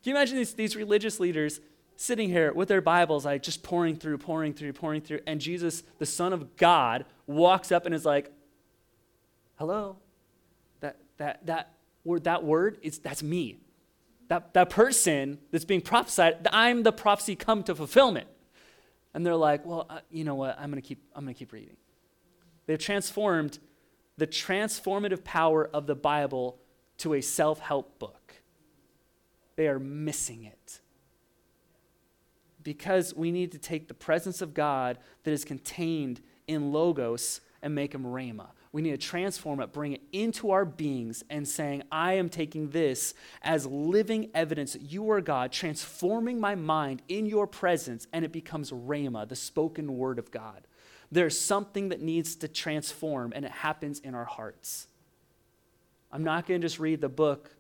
Can 0.03 0.11
you 0.11 0.17
imagine 0.17 0.37
these, 0.37 0.55
these 0.55 0.77
religious 0.77 1.19
leaders 1.19 1.61
sitting 1.97 2.29
here 2.31 2.53
with 2.53 2.69
their 2.69 2.81
Bibles, 2.81 3.25
like 3.27 3.43
just 3.43 3.63
pouring 3.63 3.97
through, 3.97 4.19
pouring 4.19 4.55
through, 4.55 4.73
pouring 4.73 5.03
through, 5.03 5.21
and 5.27 5.41
Jesus, 5.41 5.83
the 5.99 6.07
Son 6.07 6.33
of 6.33 6.57
God, 6.57 7.05
walks 7.27 7.71
up 7.71 7.85
and 7.85 7.95
is 7.95 8.07
like, 8.07 8.33
"Hello, 9.57 9.99
that 10.81 10.97
that 11.19 11.45
that 11.47 11.75
word 12.05 12.25
that 12.25 12.43
word 12.43 12.79
is 12.83 12.99
that's 13.01 13.23
me, 13.23 13.59
that 14.29 14.55
that 14.55 14.71
person 14.71 15.39
that's 15.51 15.67
being 15.67 15.83
prophesied. 15.83 16.47
I'm 16.53 16.83
the 16.85 16.93
prophecy 16.93 17.37
come 17.37 17.63
to 17.65 17.75
fulfillment." 17.75 18.29
And 19.13 19.27
they're 19.27 19.37
like, 19.37 19.67
"Well, 19.67 19.87
uh, 19.89 20.01
you 20.11 20.25
know 20.25 20.35
what? 20.35 20.59
I'm 20.59 20.71
gonna 20.71 20.83
keep 20.83 21.03
I'm 21.15 21.25
gonna 21.25 21.35
keep 21.35 21.53
reading." 21.53 21.77
They've 22.67 22.79
transformed 22.79 23.59
the 24.17 24.27
transformative 24.27 25.25
power 25.25 25.69
of 25.73 25.87
the 25.87 25.97
Bible 25.97 26.59
to 26.99 27.15
a 27.15 27.21
self-help 27.21 27.99
book 27.99 28.21
they 29.61 29.69
are 29.69 29.79
missing 29.79 30.45
it. 30.45 30.81
Because 32.63 33.15
we 33.15 33.31
need 33.31 33.53
to 33.53 33.59
take 33.59 33.89
the 33.89 33.95
presence 33.95 34.41
of 34.41 34.55
God 34.55 34.97
that 35.25 35.33
is 35.33 35.45
contained 35.45 36.23
in 36.47 36.73
Logos 36.73 37.43
and 37.61 37.75
make 37.75 37.95
him 37.95 38.05
Rhema. 38.05 38.47
We 38.73 38.83
need 38.83 38.93
to 38.93 38.99
transform 38.99 39.61
it, 39.61 39.73
bring 39.73 39.95
it 39.95 40.03
into 40.13 40.53
our 40.53 40.65
beings, 40.65 41.25
and 41.29 41.47
saying, 41.47 41.83
I 41.91 42.13
am 42.15 42.29
taking 42.29 42.71
this 42.71 43.15
as 43.43 43.67
living 43.67 44.31
evidence 44.33 44.75
that 44.75 44.83
you 44.83 45.11
are 45.11 45.21
God, 45.21 45.51
transforming 45.51 46.39
my 46.39 46.55
mind 46.55 47.03
in 47.09 47.27
your 47.27 47.49
presence, 47.49 48.07
and 48.13 48.25
it 48.25 48.31
becomes 48.31 48.71
Rhema, 48.71 49.29
the 49.29 49.35
spoken 49.35 49.97
word 49.97 50.21
of 50.21 50.31
God. 50.31 50.69
There's 51.11 51.39
something 51.39 51.89
that 51.89 52.01
needs 52.01 52.37
to 52.37 52.49
transform, 52.49 53.33
and 53.35 53.45
it 53.45 53.51
happens 53.51 53.99
in 53.99 54.15
our 54.15 54.25
hearts. 54.25 54.87
I'm 56.13 56.23
not 56.23 56.47
going 56.47 56.61
to 56.61 56.65
just 56.65 56.79
read 56.79 57.01
the 57.01 57.09
book 57.09 57.51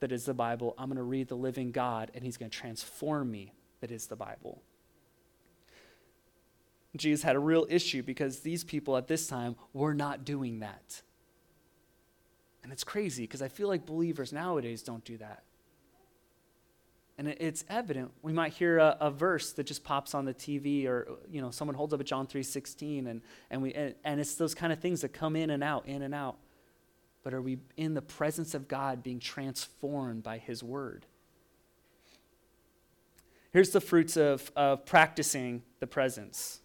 that 0.00 0.12
is 0.12 0.24
the 0.24 0.32
Bible. 0.32 0.74
I'm 0.78 0.88
going 0.88 0.96
to 0.96 1.02
read 1.02 1.28
the 1.28 1.36
living 1.36 1.70
God, 1.70 2.10
and 2.14 2.24
He's 2.24 2.38
going 2.38 2.50
to 2.50 2.56
transform 2.56 3.30
me, 3.30 3.52
that 3.82 3.90
is 3.90 4.06
the 4.06 4.16
Bible. 4.16 4.62
Jesus 6.96 7.22
had 7.22 7.36
a 7.36 7.38
real 7.38 7.66
issue 7.68 8.02
because 8.02 8.40
these 8.40 8.64
people 8.64 8.96
at 8.96 9.06
this 9.06 9.26
time 9.26 9.56
were 9.72 9.94
not 9.94 10.24
doing 10.24 10.60
that. 10.60 11.02
And 12.62 12.72
it's 12.72 12.84
crazy 12.84 13.24
because 13.24 13.42
I 13.42 13.48
feel 13.48 13.68
like 13.68 13.86
believers 13.86 14.32
nowadays 14.32 14.82
don't 14.82 15.04
do 15.04 15.16
that. 15.18 15.44
And 17.16 17.28
it's 17.28 17.64
evident. 17.68 18.12
We 18.22 18.32
might 18.32 18.54
hear 18.54 18.78
a, 18.78 18.96
a, 18.98 19.10
verse 19.10 19.52
that 19.52 19.64
just 19.64 19.84
pops 19.84 20.14
on 20.14 20.24
the 20.24 20.32
TV, 20.32 20.86
or 20.86 21.18
you 21.30 21.42
know, 21.42 21.50
someone 21.50 21.74
holds 21.74 21.92
up 21.92 22.00
a 22.00 22.04
John 22.04 22.26
three 22.26 22.42
sixteen, 22.42 23.08
and 23.08 23.20
and 23.50 23.60
we 23.60 23.74
and, 23.74 23.94
and 24.04 24.18
it's 24.18 24.36
those 24.36 24.54
kind 24.54 24.72
of 24.72 24.78
things 24.78 25.02
that 25.02 25.10
come 25.12 25.36
in 25.36 25.50
and 25.50 25.62
out, 25.62 25.84
in 25.86 26.00
and 26.00 26.14
out. 26.14 26.38
But 27.22 27.34
are 27.34 27.42
we 27.42 27.58
in 27.76 27.92
the 27.92 28.00
presence 28.00 28.54
of 28.54 28.68
God, 28.68 29.02
being 29.02 29.20
transformed 29.20 30.22
by 30.22 30.38
His 30.38 30.62
Word? 30.62 31.04
Here's 33.52 33.70
the 33.70 33.82
fruits 33.82 34.16
of, 34.16 34.50
of 34.56 34.86
practicing 34.86 35.62
the 35.80 35.86
presence. 35.86 36.60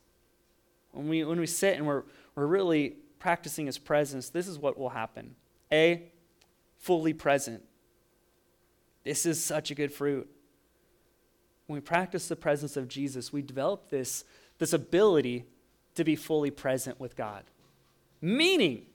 When 0.95 1.07
we 1.07 1.23
when 1.23 1.39
we 1.39 1.47
sit 1.47 1.77
and 1.77 1.85
we're 1.85 2.03
we're 2.35 2.47
really 2.47 2.95
practicing 3.19 3.65
His 3.65 3.77
presence, 3.77 4.29
this 4.29 4.47
is 4.47 4.59
what 4.59 4.77
will 4.77 4.89
happen. 4.89 5.35
A, 5.71 6.11
fully 6.77 7.13
present. 7.13 7.63
This 9.03 9.25
is 9.25 9.43
such 9.43 9.71
a 9.71 9.75
good 9.75 9.91
fruit. 9.91 10.29
When 11.67 11.77
we 11.77 11.81
practice 11.81 12.27
the 12.27 12.35
presence 12.35 12.77
of 12.77 12.87
Jesus, 12.87 13.33
we 13.33 13.41
develop 13.41 13.89
this, 13.89 14.23
this 14.59 14.73
ability 14.73 15.45
to 15.95 16.03
be 16.03 16.15
fully 16.15 16.51
present 16.51 16.99
with 16.99 17.15
God. 17.15 17.43
Meaning, 18.21 18.85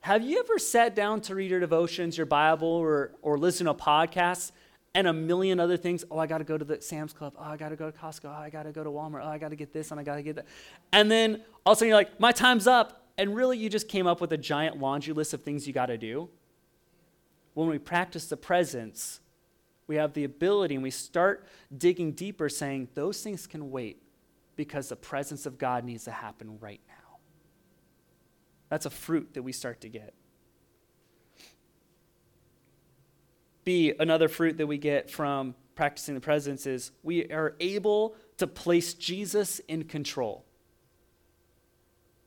have 0.00 0.22
you 0.22 0.38
ever 0.40 0.58
sat 0.58 0.94
down 0.94 1.20
to 1.22 1.34
read 1.34 1.50
your 1.50 1.60
devotions, 1.60 2.16
your 2.16 2.26
Bible, 2.26 2.68
or, 2.68 3.12
or 3.22 3.38
listen 3.38 3.66
to 3.66 3.74
podcasts 3.74 4.52
and 4.94 5.06
a 5.06 5.12
million 5.12 5.60
other 5.60 5.76
things? 5.76 6.04
Oh, 6.10 6.18
I 6.18 6.26
got 6.26 6.38
to 6.38 6.44
go 6.44 6.58
to 6.58 6.64
the 6.64 6.80
Sam's 6.80 7.12
Club. 7.12 7.34
Oh, 7.38 7.44
I 7.44 7.56
got 7.56 7.68
to 7.68 7.76
go 7.76 7.90
to 7.90 7.96
Costco. 7.96 8.24
Oh, 8.24 8.30
I 8.30 8.50
got 8.50 8.64
to 8.64 8.72
go 8.72 8.82
to 8.82 8.90
Walmart. 8.90 9.22
Oh, 9.24 9.28
I 9.28 9.38
got 9.38 9.50
to 9.50 9.56
get 9.56 9.72
this 9.72 9.90
and 9.90 10.00
I 10.00 10.02
got 10.02 10.16
to 10.16 10.22
get 10.22 10.36
that. 10.36 10.46
And 10.92 11.10
then 11.10 11.42
all 11.64 11.72
of 11.72 11.76
a 11.76 11.78
sudden 11.78 11.88
you're 11.88 11.96
like, 11.96 12.18
my 12.18 12.32
time's 12.32 12.66
up. 12.66 12.96
And 13.18 13.36
really, 13.36 13.58
you 13.58 13.68
just 13.68 13.88
came 13.88 14.06
up 14.06 14.20
with 14.20 14.32
a 14.32 14.38
giant 14.38 14.80
laundry 14.80 15.12
list 15.12 15.34
of 15.34 15.42
things 15.42 15.66
you 15.66 15.74
got 15.74 15.86
to 15.86 15.98
do. 15.98 16.30
When 17.52 17.68
we 17.68 17.78
practice 17.78 18.26
the 18.26 18.36
presence, 18.36 19.20
we 19.86 19.96
have 19.96 20.14
the 20.14 20.24
ability 20.24 20.76
and 20.76 20.82
we 20.82 20.90
start 20.90 21.46
digging 21.76 22.12
deeper, 22.12 22.48
saying 22.48 22.88
those 22.94 23.22
things 23.22 23.46
can 23.46 23.70
wait 23.70 24.02
because 24.56 24.88
the 24.88 24.96
presence 24.96 25.46
of 25.46 25.58
God 25.58 25.84
needs 25.84 26.04
to 26.04 26.12
happen 26.12 26.58
right 26.60 26.80
now. 26.88 27.18
That's 28.70 28.86
a 28.86 28.90
fruit 28.90 29.34
that 29.34 29.42
we 29.42 29.52
start 29.52 29.80
to 29.82 29.88
get. 29.88 30.14
B, 33.64 33.92
another 33.98 34.28
fruit 34.28 34.58
that 34.58 34.66
we 34.66 34.78
get 34.78 35.10
from 35.10 35.54
practicing 35.74 36.14
the 36.14 36.20
presence 36.20 36.66
is 36.66 36.92
we 37.02 37.30
are 37.32 37.54
able 37.60 38.14
to 38.38 38.46
place 38.46 38.94
Jesus 38.94 39.60
in 39.60 39.84
control. 39.84 40.44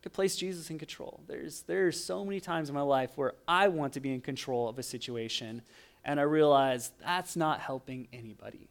To 0.02 0.10
place 0.10 0.36
Jesus 0.36 0.70
in 0.70 0.78
control. 0.78 1.20
There's, 1.26 1.62
there's 1.62 2.02
so 2.02 2.24
many 2.24 2.40
times 2.40 2.68
in 2.68 2.74
my 2.74 2.82
life 2.82 3.10
where 3.16 3.34
I 3.48 3.68
want 3.68 3.94
to 3.94 4.00
be 4.00 4.12
in 4.12 4.20
control 4.20 4.68
of 4.68 4.78
a 4.78 4.82
situation 4.82 5.62
and 6.04 6.20
I 6.20 6.24
realize 6.24 6.92
that's 7.00 7.36
not 7.36 7.60
helping 7.60 8.08
anybody. 8.12 8.68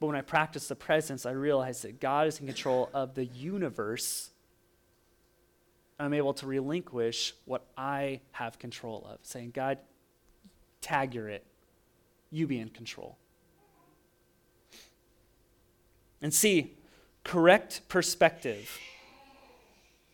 But 0.00 0.06
when 0.06 0.16
I 0.16 0.22
practice 0.22 0.66
the 0.66 0.74
presence, 0.74 1.26
I 1.26 1.32
realize 1.32 1.82
that 1.82 2.00
God 2.00 2.26
is 2.26 2.40
in 2.40 2.46
control 2.46 2.88
of 2.94 3.14
the 3.14 3.26
universe. 3.26 4.30
I'm 5.98 6.14
able 6.14 6.32
to 6.34 6.46
relinquish 6.46 7.34
what 7.44 7.66
I 7.76 8.22
have 8.32 8.58
control 8.58 9.06
of, 9.08 9.18
saying, 9.22 9.52
God, 9.54 9.78
tag 10.80 11.14
your 11.14 11.28
it. 11.28 11.44
You 12.30 12.46
be 12.46 12.58
in 12.58 12.68
control. 12.68 13.16
And 16.22 16.32
C, 16.32 16.74
correct 17.24 17.82
perspective. 17.88 18.78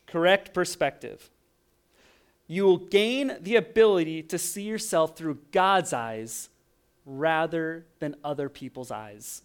Correct 0.06 0.54
perspective 0.54 1.30
you 2.48 2.64
will 2.64 2.78
gain 2.78 3.36
the 3.40 3.56
ability 3.56 4.22
to 4.22 4.38
see 4.38 4.62
yourself 4.62 5.16
through 5.16 5.38
God's 5.50 5.92
eyes 5.92 6.48
rather 7.04 7.86
than 7.98 8.14
other 8.22 8.48
people's 8.48 8.90
eyes. 8.90 9.42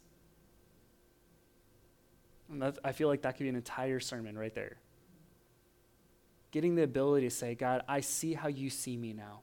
I 2.84 2.92
feel 2.92 3.08
like 3.08 3.22
that 3.22 3.38
could 3.38 3.44
be 3.44 3.50
an 3.50 3.56
entire 3.56 4.00
sermon 4.00 4.38
right 4.38 4.54
there. 4.54 4.78
Getting 6.52 6.76
the 6.76 6.84
ability 6.84 7.28
to 7.28 7.34
say, 7.34 7.56
God, 7.56 7.82
I 7.88 8.02
see 8.02 8.34
how 8.34 8.50
you 8.50 8.70
see 8.70 8.98
me 8.98 9.14
now. 9.14 9.42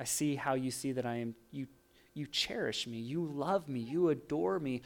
I 0.00 0.04
see 0.04 0.34
how 0.34 0.54
you 0.54 0.70
see 0.70 0.92
that 0.92 1.04
I 1.04 1.16
am, 1.16 1.34
you, 1.52 1.66
you 2.14 2.26
cherish 2.26 2.86
me, 2.86 2.96
you 2.96 3.22
love 3.22 3.68
me, 3.68 3.80
you 3.80 4.08
adore 4.08 4.58
me. 4.58 4.80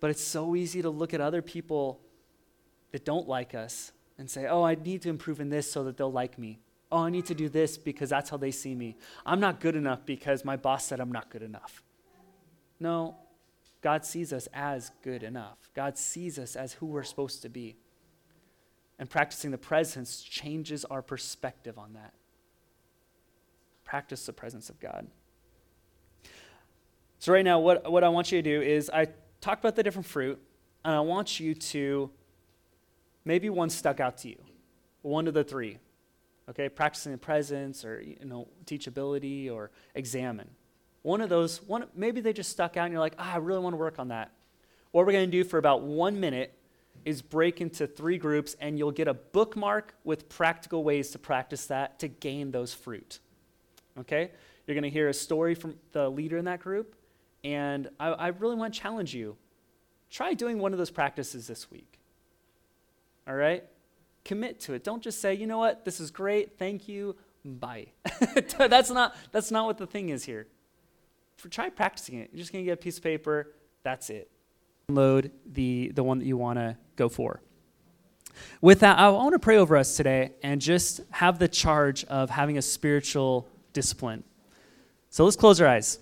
But 0.00 0.10
it's 0.10 0.22
so 0.22 0.56
easy 0.56 0.82
to 0.82 0.90
look 0.90 1.14
at 1.14 1.20
other 1.20 1.40
people 1.40 2.00
that 2.90 3.04
don't 3.04 3.28
like 3.28 3.54
us 3.54 3.92
and 4.18 4.28
say, 4.28 4.46
oh, 4.46 4.64
I 4.64 4.74
need 4.74 5.02
to 5.02 5.10
improve 5.10 5.38
in 5.38 5.48
this 5.48 5.70
so 5.70 5.84
that 5.84 5.96
they'll 5.96 6.10
like 6.10 6.40
me. 6.40 6.58
Oh, 6.90 7.04
I 7.04 7.10
need 7.10 7.26
to 7.26 7.34
do 7.34 7.48
this 7.48 7.78
because 7.78 8.10
that's 8.10 8.30
how 8.30 8.36
they 8.36 8.50
see 8.50 8.74
me. 8.74 8.96
I'm 9.24 9.38
not 9.38 9.60
good 9.60 9.76
enough 9.76 10.04
because 10.04 10.44
my 10.44 10.56
boss 10.56 10.86
said 10.86 10.98
I'm 10.98 11.12
not 11.12 11.30
good 11.30 11.42
enough. 11.42 11.84
No, 12.80 13.14
God 13.80 14.04
sees 14.04 14.32
us 14.32 14.48
as 14.52 14.90
good 15.02 15.22
enough. 15.22 15.70
God 15.72 15.96
sees 15.96 16.36
us 16.36 16.56
as 16.56 16.72
who 16.72 16.86
we're 16.86 17.04
supposed 17.04 17.42
to 17.42 17.48
be. 17.48 17.76
And 18.98 19.08
practicing 19.08 19.52
the 19.52 19.58
presence 19.58 20.20
changes 20.20 20.84
our 20.84 21.00
perspective 21.00 21.78
on 21.78 21.92
that. 21.92 22.12
Practice 23.92 24.24
the 24.24 24.32
presence 24.32 24.70
of 24.70 24.80
God. 24.80 25.06
So, 27.18 27.30
right 27.30 27.44
now, 27.44 27.58
what, 27.60 27.92
what 27.92 28.02
I 28.02 28.08
want 28.08 28.32
you 28.32 28.40
to 28.40 28.42
do 28.42 28.62
is 28.62 28.88
I 28.88 29.08
talked 29.42 29.62
about 29.62 29.76
the 29.76 29.82
different 29.82 30.06
fruit, 30.06 30.40
and 30.82 30.94
I 30.94 31.00
want 31.00 31.38
you 31.38 31.54
to 31.54 32.08
maybe 33.26 33.50
one 33.50 33.68
stuck 33.68 34.00
out 34.00 34.16
to 34.16 34.30
you. 34.30 34.38
One 35.02 35.28
of 35.28 35.34
the 35.34 35.44
three. 35.44 35.76
Okay, 36.48 36.70
practicing 36.70 37.12
the 37.12 37.18
presence 37.18 37.84
or 37.84 38.00
you 38.00 38.16
know, 38.24 38.48
teachability 38.64 39.52
or 39.52 39.70
examine. 39.94 40.48
One 41.02 41.20
of 41.20 41.28
those, 41.28 41.60
one 41.62 41.84
maybe 41.94 42.22
they 42.22 42.32
just 42.32 42.48
stuck 42.48 42.78
out 42.78 42.86
and 42.86 42.92
you're 42.92 43.00
like, 43.00 43.16
ah, 43.18 43.34
I 43.34 43.36
really 43.36 43.60
want 43.60 43.74
to 43.74 43.78
work 43.78 43.98
on 43.98 44.08
that. 44.08 44.32
What 44.92 45.04
we're 45.04 45.12
going 45.12 45.30
to 45.30 45.36
do 45.36 45.44
for 45.44 45.58
about 45.58 45.82
one 45.82 46.18
minute 46.18 46.54
is 47.04 47.20
break 47.20 47.60
into 47.60 47.86
three 47.86 48.16
groups 48.16 48.56
and 48.58 48.78
you'll 48.78 48.90
get 48.90 49.06
a 49.06 49.12
bookmark 49.12 49.92
with 50.02 50.30
practical 50.30 50.82
ways 50.82 51.10
to 51.10 51.18
practice 51.18 51.66
that 51.66 51.98
to 51.98 52.08
gain 52.08 52.52
those 52.52 52.72
fruit. 52.72 53.18
Okay? 54.00 54.30
You're 54.66 54.74
going 54.74 54.84
to 54.84 54.90
hear 54.90 55.08
a 55.08 55.14
story 55.14 55.54
from 55.54 55.76
the 55.92 56.08
leader 56.08 56.38
in 56.38 56.44
that 56.46 56.60
group, 56.60 56.94
and 57.44 57.88
I, 57.98 58.08
I 58.08 58.28
really 58.28 58.56
want 58.56 58.74
to 58.74 58.80
challenge 58.80 59.14
you. 59.14 59.36
Try 60.10 60.34
doing 60.34 60.58
one 60.58 60.72
of 60.72 60.78
those 60.78 60.90
practices 60.90 61.46
this 61.46 61.70
week 61.70 61.98
all 63.26 63.34
right? 63.34 63.64
Commit 64.24 64.60
to 64.60 64.74
it. 64.74 64.84
Don't 64.84 65.02
just 65.02 65.20
say, 65.20 65.34
you 65.34 65.46
know 65.46 65.58
what, 65.58 65.84
this 65.84 66.00
is 66.00 66.10
great, 66.10 66.58
thank 66.58 66.88
you, 66.88 67.16
bye. 67.44 67.86
that's, 68.58 68.90
not, 68.90 69.16
that's 69.32 69.50
not 69.50 69.66
what 69.66 69.78
the 69.78 69.86
thing 69.86 70.10
is 70.10 70.24
here. 70.24 70.46
For, 71.36 71.48
try 71.48 71.70
practicing 71.70 72.18
it. 72.18 72.30
You're 72.32 72.38
just 72.38 72.52
going 72.52 72.64
to 72.64 72.66
get 72.66 72.74
a 72.74 72.82
piece 72.82 72.98
of 72.98 73.02
paper, 73.02 73.52
that's 73.82 74.10
it. 74.10 74.30
Load 74.88 75.32
the, 75.46 75.92
the 75.94 76.02
one 76.02 76.18
that 76.18 76.26
you 76.26 76.36
want 76.36 76.58
to 76.58 76.76
go 76.96 77.08
for. 77.08 77.40
With 78.60 78.80
that, 78.80 78.98
I 78.98 79.08
want 79.10 79.34
to 79.34 79.38
pray 79.38 79.58
over 79.58 79.76
us 79.76 79.96
today 79.96 80.32
and 80.42 80.60
just 80.60 81.00
have 81.10 81.38
the 81.38 81.48
charge 81.48 82.04
of 82.04 82.30
having 82.30 82.58
a 82.58 82.62
spiritual 82.62 83.46
discipline. 83.72 84.24
So 85.10 85.24
let's 85.24 85.36
close 85.36 85.60
our 85.60 85.68
eyes. 85.68 85.98